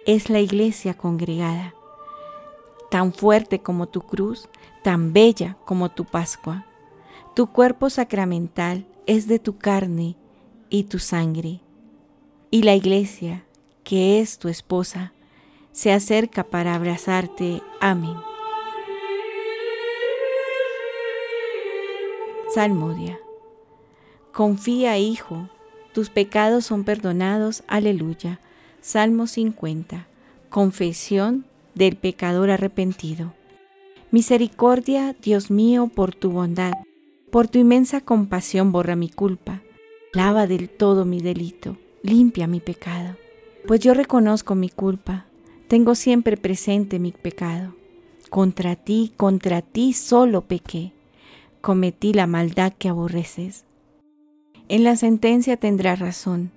es 0.06 0.30
la 0.30 0.40
iglesia 0.40 0.94
congregada, 0.96 1.74
tan 2.90 3.14
fuerte 3.14 3.60
como 3.60 3.88
tu 3.88 4.02
cruz, 4.02 4.48
tan 4.84 5.14
bella 5.14 5.58
como 5.66 5.90
tu 5.90 6.06
Pascua. 6.06 6.66
Tu 7.36 7.48
cuerpo 7.48 7.90
sacramental 7.90 8.88
es 9.06 9.28
de 9.28 9.40
tu 9.40 9.58
carne 9.58 10.16
y 10.70 10.84
tu 10.84 11.00
sangre. 11.00 11.62
Y 12.52 12.64
la 12.64 12.76
iglesia, 12.76 13.46
que 13.90 14.20
es 14.20 14.38
tu 14.38 14.50
esposa, 14.50 15.14
se 15.72 15.92
acerca 15.92 16.44
para 16.44 16.76
abrazarte. 16.76 17.64
Amén. 17.82 18.14
Salmodia. 22.54 23.18
Confía, 24.32 25.00
hijo, 25.00 25.50
tus 25.92 26.12
pecados 26.12 26.66
son 26.66 26.84
perdonados. 26.84 27.64
Aleluya. 27.68 28.40
Salmo 28.80 29.26
50. 29.26 30.06
Confesión 30.52 31.46
del 31.74 31.96
pecador 31.96 32.52
arrepentido. 32.52 33.34
Misericordia, 34.12 35.16
Dios 35.20 35.50
mío, 35.50 35.88
por 35.88 36.14
tu 36.14 36.30
bondad, 36.30 36.74
por 37.32 37.48
tu 37.48 37.58
inmensa 37.58 38.02
compasión 38.02 38.72
borra 38.72 38.96
mi 38.96 39.10
culpa, 39.10 39.64
lava 40.14 40.46
del 40.46 40.70
todo 40.70 41.06
mi 41.06 41.22
delito, 41.22 41.76
limpia 42.04 42.46
mi 42.46 42.60
pecado 42.60 43.16
pues 43.68 43.80
yo 43.80 43.94
reconozco 43.94 44.56
mi 44.56 44.70
culpa, 44.70 45.26
tengo 45.68 45.96
siempre 45.96 46.38
presente 46.38 47.00
mi 47.00 47.12
pecado. 47.12 47.76
Contra 48.30 48.76
ti, 48.76 49.14
contra 49.18 49.62
ti 49.62 49.94
solo 49.94 50.42
pequé, 50.42 50.94
cometí 51.62 52.14
la 52.14 52.28
maldad 52.28 52.74
que 52.78 52.90
aborreces. 52.90 53.66
En 54.68 54.84
la 54.84 54.96
sentencia 54.96 55.58
tendrás 55.58 56.00
razón, 56.00 56.52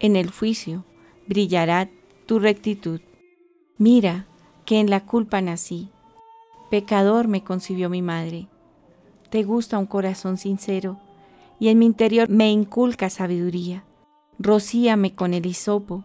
en 0.00 0.16
el 0.16 0.30
juicio 0.30 0.84
brillará 1.28 1.88
tu 2.26 2.38
rectitud. 2.38 3.00
Mira 3.78 4.26
que 4.64 4.80
en 4.80 4.90
la 4.90 5.04
culpa 5.04 5.40
nací, 5.40 5.90
pecador 6.70 7.28
me 7.28 7.44
concibió 7.44 7.88
mi 7.88 8.02
madre. 8.02 8.48
Te 9.30 9.44
gusta 9.44 9.78
un 9.78 9.86
corazón 9.86 10.36
sincero 10.38 10.98
y 11.58 11.68
en 11.68 11.78
mi 11.78 11.86
interior 11.86 12.28
me 12.28 12.50
inculca 12.50 13.10
sabiduría. 13.10 13.84
Rocíame 14.38 15.14
con 15.14 15.34
el 15.34 15.46
hisopo 15.46 16.04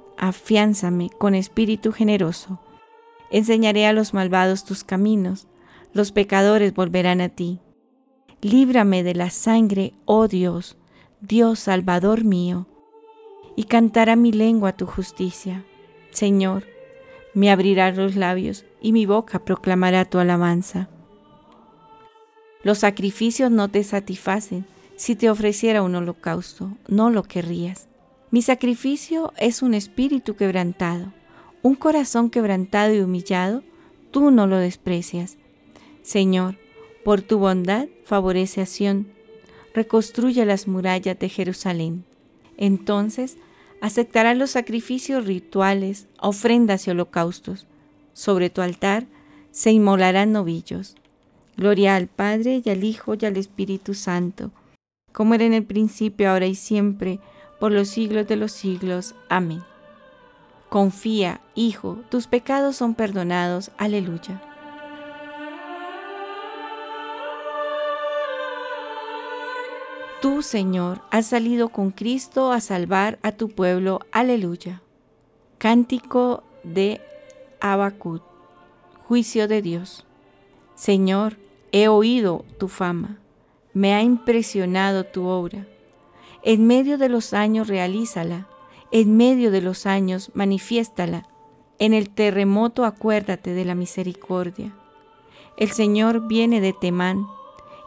afiánzame 0.21 1.09
con 1.09 1.33
espíritu 1.35 1.91
generoso. 1.91 2.59
Enseñaré 3.31 3.87
a 3.87 3.91
los 3.91 4.13
malvados 4.13 4.63
tus 4.63 4.83
caminos, 4.83 5.47
los 5.93 6.11
pecadores 6.11 6.73
volverán 6.73 7.19
a 7.21 7.29
ti. 7.29 7.59
Líbrame 8.41 9.03
de 9.03 9.15
la 9.15 9.31
sangre, 9.31 9.93
oh 10.05 10.27
Dios, 10.27 10.77
Dios 11.21 11.59
Salvador 11.59 12.23
mío, 12.23 12.67
y 13.55 13.63
cantará 13.63 14.15
mi 14.15 14.31
lengua 14.31 14.73
tu 14.73 14.85
justicia. 14.85 15.65
Señor, 16.11 16.65
me 17.33 17.49
abrirá 17.49 17.91
los 17.91 18.15
labios 18.15 18.65
y 18.79 18.93
mi 18.93 19.07
boca 19.07 19.43
proclamará 19.43 20.05
tu 20.05 20.19
alabanza. 20.19 20.87
Los 22.63 22.79
sacrificios 22.79 23.49
no 23.49 23.69
te 23.69 23.83
satisfacen. 23.83 24.65
Si 24.95 25.15
te 25.15 25.31
ofreciera 25.31 25.81
un 25.81 25.95
holocausto, 25.95 26.77
no 26.87 27.09
lo 27.09 27.23
querrías. 27.23 27.87
Mi 28.31 28.41
sacrificio 28.41 29.33
es 29.37 29.61
un 29.61 29.73
espíritu 29.73 30.37
quebrantado, 30.37 31.11
un 31.61 31.75
corazón 31.75 32.29
quebrantado 32.29 32.93
y 32.93 33.01
humillado, 33.01 33.61
tú 34.09 34.31
no 34.31 34.47
lo 34.47 34.55
desprecias. 34.55 35.37
Señor, 36.01 36.57
por 37.03 37.21
tu 37.21 37.39
bondad 37.39 37.89
favorece 38.05 38.61
a 38.61 38.65
Sión, 38.65 39.07
reconstruye 39.73 40.45
las 40.45 40.69
murallas 40.69 41.19
de 41.19 41.27
Jerusalén. 41.27 42.05
Entonces 42.55 43.35
aceptarás 43.81 44.37
los 44.37 44.51
sacrificios 44.51 45.25
rituales, 45.25 46.07
ofrendas 46.17 46.87
y 46.87 46.91
holocaustos. 46.91 47.67
Sobre 48.13 48.49
tu 48.49 48.61
altar 48.61 49.07
se 49.51 49.71
inmolarán 49.71 50.31
novillos. 50.31 50.95
Gloria 51.57 51.97
al 51.97 52.07
Padre 52.07 52.61
y 52.63 52.69
al 52.69 52.85
Hijo 52.85 53.15
y 53.19 53.25
al 53.25 53.35
Espíritu 53.35 53.93
Santo, 53.93 54.51
como 55.11 55.33
era 55.33 55.43
en 55.43 55.53
el 55.53 55.65
principio, 55.65 56.31
ahora 56.31 56.45
y 56.45 56.55
siempre, 56.55 57.19
por 57.61 57.71
los 57.71 57.89
siglos 57.89 58.27
de 58.27 58.37
los 58.37 58.51
siglos. 58.51 59.13
Amén. 59.29 59.61
Confía, 60.67 61.41
Hijo, 61.53 61.99
tus 62.09 62.25
pecados 62.25 62.75
son 62.75 62.95
perdonados. 62.95 63.69
Aleluya. 63.77 64.41
Tú, 70.23 70.41
Señor, 70.41 71.01
has 71.11 71.27
salido 71.27 71.69
con 71.69 71.91
Cristo 71.91 72.51
a 72.51 72.61
salvar 72.61 73.19
a 73.21 73.31
tu 73.31 73.49
pueblo. 73.49 73.99
Aleluya. 74.11 74.81
Cántico 75.59 76.43
de 76.63 76.99
Abacut. 77.59 78.23
Juicio 79.07 79.47
de 79.47 79.61
Dios. 79.61 80.07
Señor, 80.73 81.37
he 81.71 81.89
oído 81.89 82.43
tu 82.57 82.67
fama. 82.67 83.19
Me 83.71 83.93
ha 83.93 84.01
impresionado 84.01 85.03
tu 85.03 85.27
obra. 85.27 85.67
En 86.43 86.67
medio 86.67 86.97
de 86.97 87.09
los 87.09 87.33
años 87.33 87.67
realízala 87.67 88.47
en 88.91 89.15
medio 89.15 89.51
de 89.51 89.61
los 89.61 89.85
años, 89.85 90.31
manifiéstala. 90.33 91.25
En 91.79 91.93
el 91.93 92.09
terremoto 92.09 92.85
acuérdate 92.85 93.53
de 93.53 93.65
la 93.65 93.73
misericordia. 93.73 94.75
El 95.57 95.71
Señor 95.71 96.27
viene 96.27 96.61
de 96.61 96.73
Temán, 96.73 97.25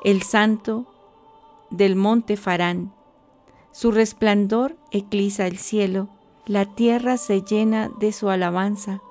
el 0.03 0.23
santo 0.23 0.87
del 1.71 1.95
monte 1.95 2.37
Farán. 2.37 2.93
Su 3.71 3.91
resplandor 3.91 4.77
eclisa 4.91 5.47
el 5.47 5.59
cielo, 5.59 6.09
la 6.47 6.65
tierra 6.75 7.17
se 7.19 7.43
llena 7.43 7.91
de 8.01 8.13
su 8.13 8.31
alabanza. 8.31 9.03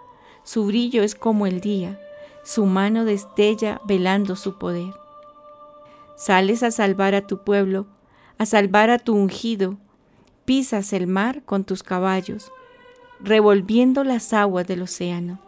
Su 0.44 0.66
brillo 0.66 1.04
es 1.04 1.16
como 1.16 1.46
el 1.46 1.62
día, 1.62 2.00
su 2.44 2.66
mano 2.66 3.06
destella 3.06 3.82
velando 3.86 4.36
su 4.36 4.58
poder. 4.58 4.94
Sales 6.16 6.64
a 6.64 6.72
salvar 6.72 7.16
a 7.16 7.28
tu 7.28 7.44
pueblo, 7.44 7.88
a 8.38 8.46
salvar 8.46 8.90
a 8.90 9.00
tu 9.00 9.16
ungido, 9.16 9.78
pisas 10.46 10.94
el 10.94 11.08
mar 11.08 11.44
con 11.44 11.64
tus 11.64 11.84
caballos, 11.84 12.52
revolviendo 13.20 14.04
las 14.04 14.34
aguas 14.34 14.68
del 14.68 14.82
océano. 14.82 15.40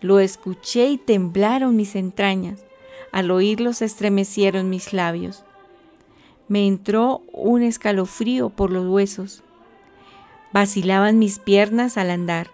Lo 0.00 0.20
escuché 0.20 0.88
y 0.88 0.98
temblaron 0.98 1.76
mis 1.76 1.96
entrañas, 1.96 2.64
al 3.12 3.30
oírlo 3.30 3.72
se 3.72 3.84
estremecieron 3.84 4.70
mis 4.70 4.92
labios. 4.92 5.44
Me 6.46 6.66
entró 6.66 7.22
un 7.32 7.62
escalofrío 7.62 8.50
por 8.50 8.70
los 8.70 8.86
huesos. 8.86 9.42
Vacilaban 10.52 11.18
mis 11.18 11.38
piernas 11.38 11.98
al 11.98 12.10
andar. 12.10 12.50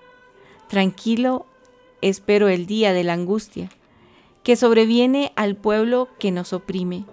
Tranquilo 0.68 1.46
espero 2.00 2.48
el 2.48 2.66
día 2.66 2.92
de 2.92 3.04
la 3.04 3.14
angustia, 3.14 3.70
que 4.42 4.56
sobreviene 4.56 5.32
al 5.36 5.56
pueblo 5.56 6.08
que 6.18 6.32
nos 6.32 6.52
oprime. 6.52 7.06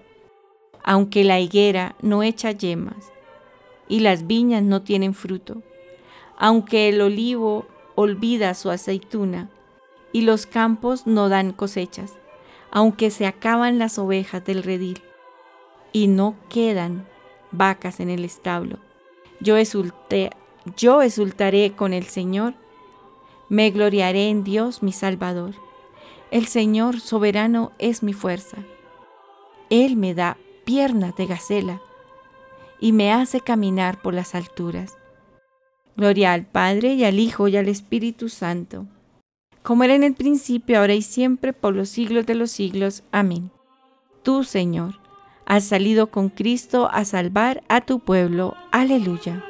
Aunque 0.83 1.23
la 1.23 1.39
higuera 1.39 1.95
no 2.01 2.23
echa 2.23 2.51
yemas, 2.51 3.11
y 3.91 3.99
las 3.99 4.25
viñas 4.25 4.63
no 4.63 4.83
tienen 4.83 5.13
fruto. 5.13 5.61
Aunque 6.37 6.87
el 6.87 7.01
olivo 7.01 7.65
olvida 7.95 8.53
su 8.53 8.69
aceituna 8.69 9.49
y 10.13 10.21
los 10.21 10.45
campos 10.45 11.05
no 11.05 11.27
dan 11.27 11.51
cosechas, 11.51 12.17
aunque 12.71 13.11
se 13.11 13.25
acaban 13.25 13.79
las 13.79 13.99
ovejas 13.99 14.45
del 14.45 14.63
redil 14.63 15.01
y 15.91 16.07
no 16.07 16.35
quedan 16.49 17.05
vacas 17.51 17.99
en 17.99 18.09
el 18.09 18.23
establo. 18.23 18.77
Yo, 19.41 19.55
yo 20.77 21.01
exultaré 21.01 21.73
con 21.75 21.93
el 21.93 22.05
Señor, 22.05 22.53
me 23.49 23.71
gloriaré 23.71 24.29
en 24.29 24.45
Dios 24.45 24.81
mi 24.81 24.93
Salvador. 24.93 25.55
El 26.31 26.47
Señor 26.47 27.01
soberano 27.01 27.73
es 27.77 28.03
mi 28.03 28.13
fuerza. 28.13 28.57
Él 29.69 29.97
me 29.97 30.13
da 30.13 30.37
piernas 30.71 31.13
de 31.17 31.25
gacela 31.25 31.81
y 32.79 32.93
me 32.93 33.11
hace 33.11 33.41
caminar 33.41 34.01
por 34.01 34.13
las 34.13 34.35
alturas. 34.35 34.97
Gloria 35.97 36.31
al 36.31 36.45
Padre 36.45 36.93
y 36.93 37.03
al 37.03 37.19
Hijo 37.19 37.49
y 37.49 37.57
al 37.57 37.67
Espíritu 37.67 38.29
Santo, 38.29 38.85
como 39.63 39.83
era 39.83 39.95
en 39.95 40.05
el 40.05 40.13
principio, 40.13 40.79
ahora 40.79 40.93
y 40.93 41.01
siempre, 41.01 41.51
por 41.51 41.75
los 41.75 41.89
siglos 41.89 42.25
de 42.25 42.35
los 42.35 42.51
siglos. 42.51 43.03
Amén. 43.11 43.51
Tú, 44.23 44.45
Señor, 44.45 45.01
has 45.45 45.65
salido 45.65 46.07
con 46.07 46.29
Cristo 46.29 46.89
a 46.89 47.03
salvar 47.03 47.63
a 47.67 47.81
tu 47.81 47.99
pueblo. 47.99 48.55
Aleluya. 48.71 49.43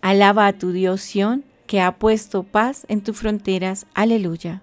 Alaba 0.00 0.46
a 0.46 0.54
tu 0.54 0.72
Dios 0.72 1.02
Sión, 1.02 1.44
que 1.66 1.82
ha 1.82 1.98
puesto 1.98 2.44
paz 2.44 2.86
en 2.88 3.02
tus 3.02 3.18
fronteras. 3.18 3.86
Aleluya. 3.92 4.62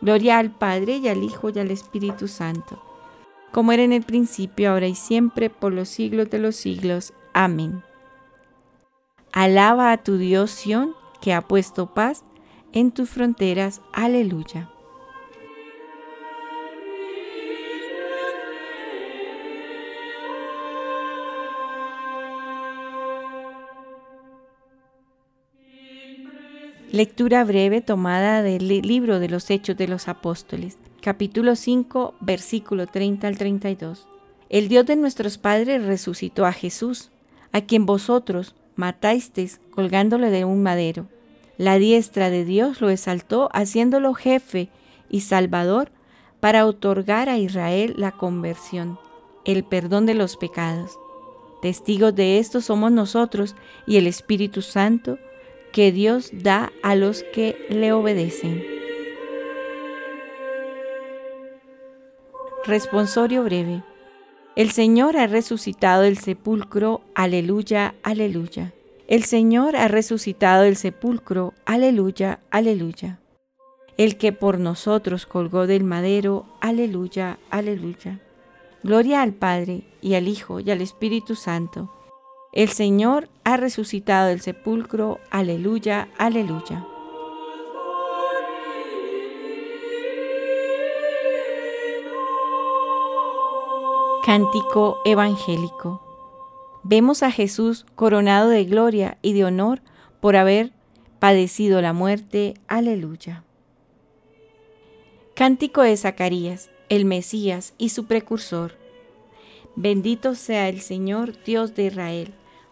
Gloria 0.00 0.38
al 0.38 0.50
Padre 0.50 0.96
y 0.96 1.08
al 1.08 1.22
Hijo 1.22 1.50
y 1.50 1.58
al 1.58 1.70
Espíritu 1.70 2.28
Santo, 2.28 2.82
como 3.52 3.72
era 3.72 3.82
en 3.82 3.92
el 3.92 4.02
principio, 4.02 4.70
ahora 4.70 4.86
y 4.86 4.94
siempre, 4.94 5.50
por 5.50 5.72
los 5.72 5.88
siglos 5.88 6.30
de 6.30 6.38
los 6.38 6.56
siglos. 6.56 7.12
Amén. 7.32 7.82
Alaba 9.32 9.92
a 9.92 10.02
tu 10.02 10.16
Dios 10.16 10.50
Sión, 10.50 10.94
que 11.20 11.34
ha 11.34 11.42
puesto 11.42 11.92
paz 11.94 12.24
en 12.72 12.90
tus 12.92 13.10
fronteras. 13.10 13.82
Aleluya. 13.92 14.70
Lectura 26.92 27.44
breve 27.44 27.82
tomada 27.82 28.42
del 28.42 28.66
libro 28.66 29.20
de 29.20 29.28
los 29.28 29.48
Hechos 29.48 29.76
de 29.76 29.86
los 29.86 30.08
Apóstoles, 30.08 30.76
capítulo 31.00 31.54
5, 31.54 32.14
versículo 32.18 32.88
30 32.88 33.28
al 33.28 33.38
32. 33.38 34.08
El 34.48 34.66
Dios 34.66 34.86
de 34.86 34.96
nuestros 34.96 35.38
padres 35.38 35.84
resucitó 35.84 36.46
a 36.46 36.52
Jesús, 36.52 37.12
a 37.52 37.60
quien 37.60 37.86
vosotros 37.86 38.56
matasteis 38.74 39.60
colgándole 39.70 40.30
de 40.30 40.44
un 40.44 40.64
madero. 40.64 41.06
La 41.58 41.78
diestra 41.78 42.28
de 42.28 42.44
Dios 42.44 42.80
lo 42.80 42.90
exaltó 42.90 43.50
haciéndolo 43.52 44.12
jefe 44.14 44.68
y 45.08 45.20
salvador 45.20 45.92
para 46.40 46.66
otorgar 46.66 47.28
a 47.28 47.38
Israel 47.38 47.94
la 47.98 48.10
conversión, 48.10 48.98
el 49.44 49.62
perdón 49.62 50.06
de 50.06 50.14
los 50.14 50.36
pecados. 50.36 50.98
Testigos 51.62 52.16
de 52.16 52.40
esto 52.40 52.60
somos 52.60 52.90
nosotros 52.90 53.54
y 53.86 53.96
el 53.96 54.08
Espíritu 54.08 54.60
Santo, 54.60 55.18
que 55.72 55.92
Dios 55.92 56.30
da 56.32 56.72
a 56.82 56.94
los 56.94 57.22
que 57.22 57.66
le 57.68 57.92
obedecen. 57.92 58.64
Responsorio 62.64 63.42
breve. 63.44 63.82
El 64.56 64.70
Señor 64.70 65.16
ha 65.16 65.26
resucitado 65.26 66.02
el 66.02 66.18
sepulcro, 66.18 67.00
aleluya, 67.14 67.94
aleluya. 68.02 68.74
El 69.06 69.24
Señor 69.24 69.76
ha 69.76 69.88
resucitado 69.88 70.64
el 70.64 70.76
sepulcro, 70.76 71.54
aleluya, 71.64 72.40
aleluya. 72.50 73.20
El 73.96 74.16
que 74.16 74.32
por 74.32 74.58
nosotros 74.58 75.26
colgó 75.26 75.66
del 75.66 75.84
madero, 75.84 76.46
aleluya, 76.60 77.38
aleluya. 77.50 78.20
Gloria 78.82 79.22
al 79.22 79.32
Padre, 79.32 79.82
y 80.00 80.14
al 80.14 80.28
Hijo, 80.28 80.60
y 80.60 80.70
al 80.70 80.80
Espíritu 80.80 81.34
Santo 81.34 81.90
el 82.52 82.68
Señor 82.68 83.28
ha 83.44 83.56
resucitado 83.56 84.26
del 84.26 84.40
sepulcro. 84.40 85.20
Aleluya, 85.30 86.08
aleluya. 86.18 86.84
Cántico 94.26 95.00
Evangélico. 95.04 96.02
Vemos 96.82 97.22
a 97.22 97.30
Jesús 97.30 97.86
coronado 97.94 98.48
de 98.48 98.64
gloria 98.64 99.18
y 99.22 99.32
de 99.34 99.44
honor 99.44 99.80
por 100.18 100.34
haber 100.34 100.72
padecido 101.20 101.80
la 101.80 101.92
muerte. 101.92 102.54
Aleluya. 102.66 103.44
Cántico 105.36 105.82
de 105.82 105.96
Zacarías, 105.96 106.68
el 106.88 107.04
Mesías 107.04 107.74
y 107.78 107.90
su 107.90 108.06
precursor. 108.06 108.72
Bendito 109.76 110.34
sea 110.34 110.68
el 110.68 110.80
Señor 110.80 111.40
Dios 111.44 111.76
de 111.76 111.84
Israel 111.84 112.34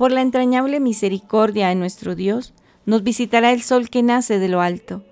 Por 0.00 0.10
la 0.10 0.22
entrañable 0.22 0.80
misericordia 0.80 1.68
de 1.68 1.74
nuestro 1.74 2.14
Dios, 2.14 2.54
nos 2.86 3.02
visitará 3.02 3.52
el 3.52 3.60
sol 3.60 3.90
que 3.90 4.02
nace 4.02 4.38
de 4.38 4.48
lo 4.48 4.62
alto, 4.62 5.04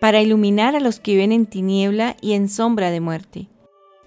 para 0.00 0.22
iluminar 0.22 0.74
a 0.74 0.80
los 0.80 0.98
que 0.98 1.12
viven 1.12 1.30
en 1.30 1.44
tiniebla 1.44 2.16
y 2.22 2.32
en 2.32 2.48
sombra 2.48 2.90
de 2.90 3.00
muerte 3.00 3.48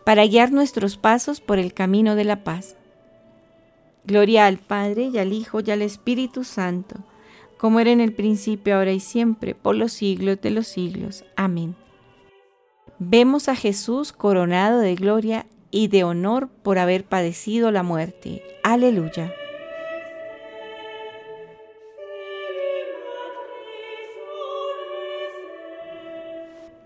para 0.03 0.25
guiar 0.25 0.51
nuestros 0.51 0.97
pasos 0.97 1.41
por 1.41 1.59
el 1.59 1.73
camino 1.73 2.15
de 2.15 2.23
la 2.23 2.43
paz. 2.43 2.75
Gloria 4.05 4.47
al 4.47 4.57
Padre 4.57 5.09
y 5.13 5.17
al 5.17 5.31
Hijo 5.31 5.61
y 5.61 5.71
al 5.71 5.81
Espíritu 5.81 6.43
Santo, 6.43 6.95
como 7.57 7.79
era 7.79 7.91
en 7.91 8.01
el 8.01 8.13
principio, 8.13 8.75
ahora 8.75 8.91
y 8.91 8.99
siempre, 8.99 9.55
por 9.55 9.75
los 9.75 9.93
siglos 9.93 10.41
de 10.41 10.51
los 10.51 10.67
siglos. 10.67 11.23
Amén. 11.35 11.75
Vemos 12.99 13.47
a 13.47 13.55
Jesús 13.55 14.11
coronado 14.11 14.79
de 14.79 14.95
gloria 14.95 15.45
y 15.71 15.87
de 15.87 16.03
honor 16.03 16.49
por 16.49 16.77
haber 16.77 17.05
padecido 17.05 17.71
la 17.71 17.83
muerte. 17.83 18.43
Aleluya. 18.63 19.33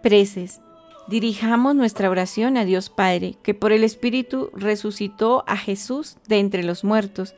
Preces. 0.02 0.62
Dirijamos 1.08 1.76
nuestra 1.76 2.10
oración 2.10 2.58
a 2.58 2.66
Dios 2.66 2.90
Padre, 2.90 3.36
que 3.42 3.54
por 3.54 3.72
el 3.72 3.84
Espíritu 3.84 4.52
resucitó 4.54 5.44
a 5.48 5.58
Jesús 5.58 6.18
de 6.28 6.40
entre 6.40 6.64
los 6.64 6.84
muertos 6.84 7.34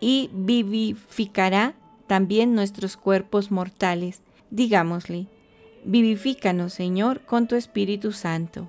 y 0.00 0.30
vivificará 0.32 1.74
también 2.06 2.54
nuestros 2.54 2.96
cuerpos 2.96 3.50
mortales. 3.50 4.22
Digámosle, 4.50 5.26
vivifícanos, 5.84 6.74
Señor, 6.74 7.22
con 7.22 7.48
tu 7.48 7.56
Espíritu 7.56 8.12
Santo. 8.12 8.68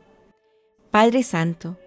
Padre 0.91 1.23
Santo, 1.23 1.78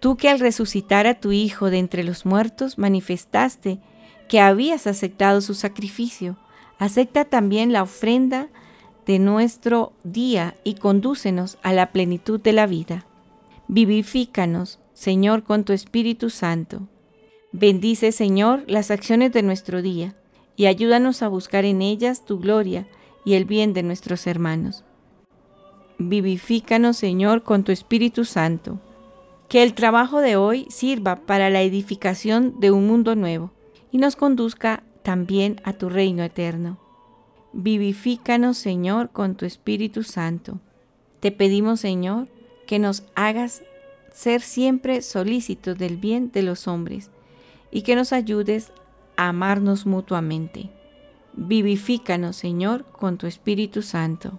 tú 0.00 0.16
que 0.16 0.28
al 0.28 0.38
resucitar 0.38 1.06
a 1.06 1.18
tu 1.18 1.32
Hijo 1.32 1.70
de 1.70 1.78
entre 1.78 2.04
los 2.04 2.24
muertos 2.24 2.78
manifestaste 2.78 3.80
que 4.28 4.40
habías 4.40 4.86
aceptado 4.86 5.40
su 5.40 5.54
sacrificio, 5.54 6.36
acepta 6.78 7.24
también 7.24 7.72
la 7.72 7.82
ofrenda 7.82 8.48
de 9.08 9.18
nuestro 9.18 9.94
día 10.04 10.54
y 10.64 10.74
condúcenos 10.74 11.56
a 11.62 11.72
la 11.72 11.92
plenitud 11.92 12.38
de 12.38 12.52
la 12.52 12.66
vida. 12.66 13.06
Vivifícanos, 13.66 14.80
Señor, 14.92 15.44
con 15.44 15.64
tu 15.64 15.72
Espíritu 15.72 16.28
Santo. 16.28 16.88
Bendice, 17.50 18.12
Señor, 18.12 18.64
las 18.66 18.90
acciones 18.90 19.32
de 19.32 19.42
nuestro 19.42 19.80
día 19.80 20.14
y 20.56 20.66
ayúdanos 20.66 21.22
a 21.22 21.28
buscar 21.28 21.64
en 21.64 21.80
ellas 21.80 22.26
tu 22.26 22.38
gloria 22.38 22.86
y 23.24 23.32
el 23.32 23.46
bien 23.46 23.72
de 23.72 23.82
nuestros 23.82 24.26
hermanos. 24.26 24.84
Vivifícanos, 25.96 26.98
Señor, 26.98 27.44
con 27.44 27.64
tu 27.64 27.72
Espíritu 27.72 28.26
Santo. 28.26 28.78
Que 29.48 29.62
el 29.62 29.72
trabajo 29.72 30.20
de 30.20 30.36
hoy 30.36 30.66
sirva 30.68 31.16
para 31.16 31.48
la 31.48 31.62
edificación 31.62 32.60
de 32.60 32.72
un 32.72 32.86
mundo 32.86 33.16
nuevo 33.16 33.52
y 33.90 33.96
nos 33.96 34.16
conduzca 34.16 34.82
también 35.02 35.62
a 35.64 35.72
tu 35.72 35.88
reino 35.88 36.22
eterno. 36.22 36.87
Vivifícanos, 37.60 38.56
Señor, 38.56 39.10
con 39.10 39.34
tu 39.34 39.44
Espíritu 39.44 40.04
Santo. 40.04 40.60
Te 41.18 41.32
pedimos, 41.32 41.80
Señor, 41.80 42.28
que 42.68 42.78
nos 42.78 43.02
hagas 43.16 43.64
ser 44.12 44.42
siempre 44.42 45.02
solícitos 45.02 45.76
del 45.76 45.96
bien 45.96 46.30
de 46.30 46.42
los 46.42 46.68
hombres 46.68 47.10
y 47.72 47.82
que 47.82 47.96
nos 47.96 48.12
ayudes 48.12 48.70
a 49.16 49.30
amarnos 49.30 49.86
mutuamente. 49.86 50.70
Vivifícanos, 51.32 52.36
Señor, 52.36 52.84
con 52.92 53.18
tu 53.18 53.26
Espíritu 53.26 53.82
Santo. 53.82 54.38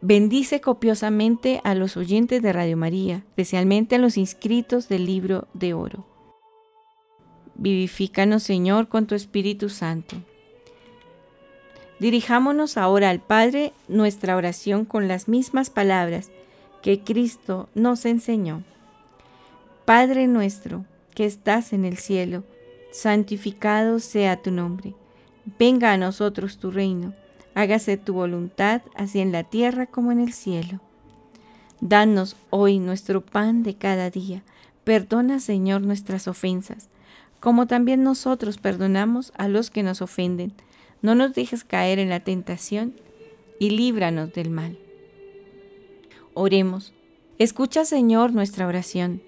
Bendice 0.00 0.60
copiosamente 0.60 1.60
a 1.64 1.74
los 1.74 1.96
oyentes 1.96 2.40
de 2.40 2.52
Radio 2.52 2.76
María, 2.76 3.24
especialmente 3.30 3.96
a 3.96 3.98
los 3.98 4.16
inscritos 4.16 4.88
del 4.88 5.06
libro 5.06 5.48
de 5.54 5.74
oro. 5.74 6.06
Vivifícanos, 7.56 8.44
Señor, 8.44 8.86
con 8.86 9.08
tu 9.08 9.16
Espíritu 9.16 9.68
Santo. 9.68 10.22
Dirijámonos 12.00 12.78
ahora 12.78 13.10
al 13.10 13.20
Padre 13.20 13.74
nuestra 13.86 14.34
oración 14.34 14.86
con 14.86 15.06
las 15.06 15.28
mismas 15.28 15.68
palabras 15.68 16.30
que 16.80 17.00
Cristo 17.00 17.68
nos 17.74 18.06
enseñó. 18.06 18.64
Padre 19.84 20.26
nuestro, 20.26 20.86
que 21.14 21.26
estás 21.26 21.74
en 21.74 21.84
el 21.84 21.98
cielo, 21.98 22.42
santificado 22.90 23.98
sea 23.98 24.40
tu 24.40 24.50
nombre. 24.50 24.94
Venga 25.58 25.92
a 25.92 25.98
nosotros 25.98 26.56
tu 26.56 26.70
reino, 26.70 27.12
hágase 27.54 27.98
tu 27.98 28.14
voluntad, 28.14 28.80
así 28.94 29.20
en 29.20 29.30
la 29.30 29.44
tierra 29.44 29.84
como 29.84 30.10
en 30.10 30.20
el 30.20 30.32
cielo. 30.32 30.80
Danos 31.82 32.34
hoy 32.48 32.78
nuestro 32.78 33.20
pan 33.20 33.62
de 33.62 33.74
cada 33.74 34.08
día. 34.08 34.42
Perdona, 34.84 35.38
Señor, 35.38 35.82
nuestras 35.82 36.28
ofensas, 36.28 36.88
como 37.40 37.66
también 37.66 38.02
nosotros 38.02 38.56
perdonamos 38.56 39.34
a 39.36 39.48
los 39.48 39.68
que 39.68 39.82
nos 39.82 40.00
ofenden 40.00 40.54
no 41.02 41.14
nos 41.14 41.34
dejes 41.34 41.64
caer 41.64 41.98
en 41.98 42.10
la 42.10 42.20
tentación 42.20 42.94
y 43.58 43.70
líbranos 43.70 44.32
del 44.32 44.50
mal. 44.50 44.78
Oremos. 46.34 46.92
Escucha, 47.38 47.84
Señor, 47.84 48.32
nuestra 48.32 48.66
oración 48.66 49.22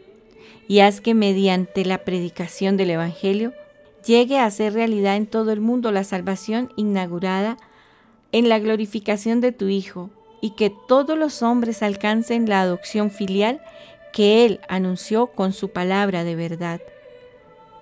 y 0.69 0.81
haz 0.81 1.01
que 1.01 1.15
mediante 1.15 1.85
la 1.85 2.05
predicación 2.05 2.77
del 2.77 2.91
Evangelio 2.91 3.53
llegue 4.07 4.39
a 4.39 4.51
ser 4.51 4.75
realidad 4.75 5.17
en 5.17 5.27
todo 5.27 5.53
el 5.53 5.61
mundo 5.61 5.93
la 5.93 6.05
salvación 6.05 6.73
inaugurada 6.77 7.57
en 8.33 8.49
la 8.49 8.59
glorificación 8.59 9.41
de 9.41 9.53
tu 9.53 9.69
Hijo 9.69 10.11
y 10.41 10.51
que 10.51 10.73
todos 10.89 11.17
los 11.17 11.43
hombres 11.43 11.83
alcancen 11.83 12.49
la 12.49 12.61
adopción 12.61 13.11
filial 13.11 13.61
que 14.13 14.45
Él 14.45 14.61
anunció 14.69 15.29
con 15.29 15.53
su 15.53 15.71
palabra 15.71 16.25
de 16.25 16.37
verdad. 16.37 16.81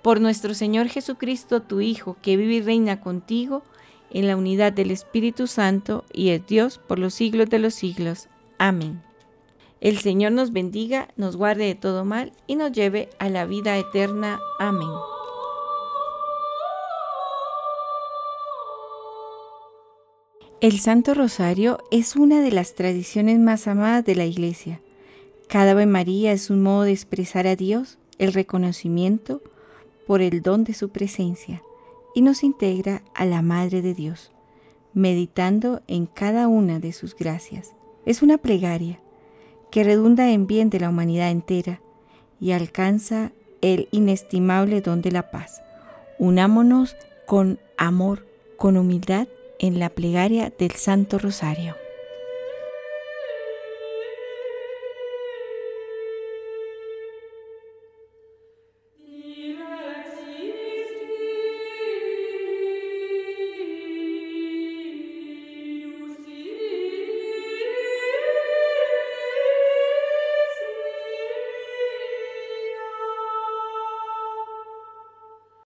Por 0.01 0.21
nuestro 0.21 0.53
Señor 0.53 0.87
Jesucristo, 0.87 1.61
tu 1.61 1.81
Hijo, 1.81 2.17
que 2.21 2.37
vive 2.37 2.55
y 2.55 2.61
reina 2.61 3.01
contigo, 3.01 3.63
en 4.13 4.27
la 4.27 4.35
unidad 4.35 4.73
del 4.73 4.91
Espíritu 4.91 5.47
Santo 5.47 6.05
y 6.13 6.29
es 6.29 6.45
Dios 6.45 6.79
por 6.79 6.99
los 6.99 7.13
siglos 7.13 7.49
de 7.49 7.59
los 7.59 7.73
siglos. 7.73 8.27
Amén. 8.57 9.01
El 9.79 9.97
Señor 9.97 10.31
nos 10.33 10.51
bendiga, 10.51 11.07
nos 11.15 11.37
guarde 11.37 11.65
de 11.65 11.75
todo 11.75 12.05
mal 12.05 12.33
y 12.45 12.55
nos 12.55 12.71
lleve 12.71 13.09
a 13.19 13.29
la 13.29 13.45
vida 13.45 13.77
eterna. 13.77 14.39
Amén. 14.59 14.89
El 20.59 20.79
Santo 20.79 21.15
Rosario 21.15 21.79
es 21.89 22.15
una 22.15 22.41
de 22.41 22.51
las 22.51 22.75
tradiciones 22.75 23.39
más 23.39 23.67
amadas 23.67 24.05
de 24.05 24.13
la 24.13 24.25
Iglesia. 24.25 24.79
Cada 25.47 25.71
Ave 25.71 25.87
María 25.87 26.31
es 26.31 26.51
un 26.51 26.61
modo 26.61 26.83
de 26.83 26.91
expresar 26.91 27.47
a 27.47 27.55
Dios 27.55 27.97
el 28.19 28.33
reconocimiento 28.33 29.41
por 30.05 30.21
el 30.21 30.43
don 30.43 30.63
de 30.63 30.75
su 30.75 30.89
presencia 30.89 31.63
y 32.13 32.21
nos 32.21 32.43
integra 32.43 33.01
a 33.13 33.25
la 33.25 33.41
Madre 33.41 33.81
de 33.81 33.93
Dios, 33.93 34.31
meditando 34.93 35.81
en 35.87 36.05
cada 36.05 36.47
una 36.47 36.79
de 36.79 36.93
sus 36.93 37.15
gracias. 37.15 37.73
Es 38.05 38.21
una 38.21 38.37
plegaria 38.37 38.99
que 39.69 39.83
redunda 39.83 40.29
en 40.31 40.47
bien 40.47 40.69
de 40.69 40.79
la 40.79 40.89
humanidad 40.89 41.31
entera 41.31 41.81
y 42.39 42.51
alcanza 42.51 43.31
el 43.61 43.87
inestimable 43.91 44.81
don 44.81 45.01
de 45.01 45.11
la 45.11 45.31
paz. 45.31 45.61
Unámonos 46.19 46.95
con 47.25 47.59
amor, 47.77 48.27
con 48.57 48.77
humildad 48.77 49.27
en 49.59 49.79
la 49.79 49.89
plegaria 49.89 50.51
del 50.57 50.71
Santo 50.71 51.19
Rosario. 51.19 51.80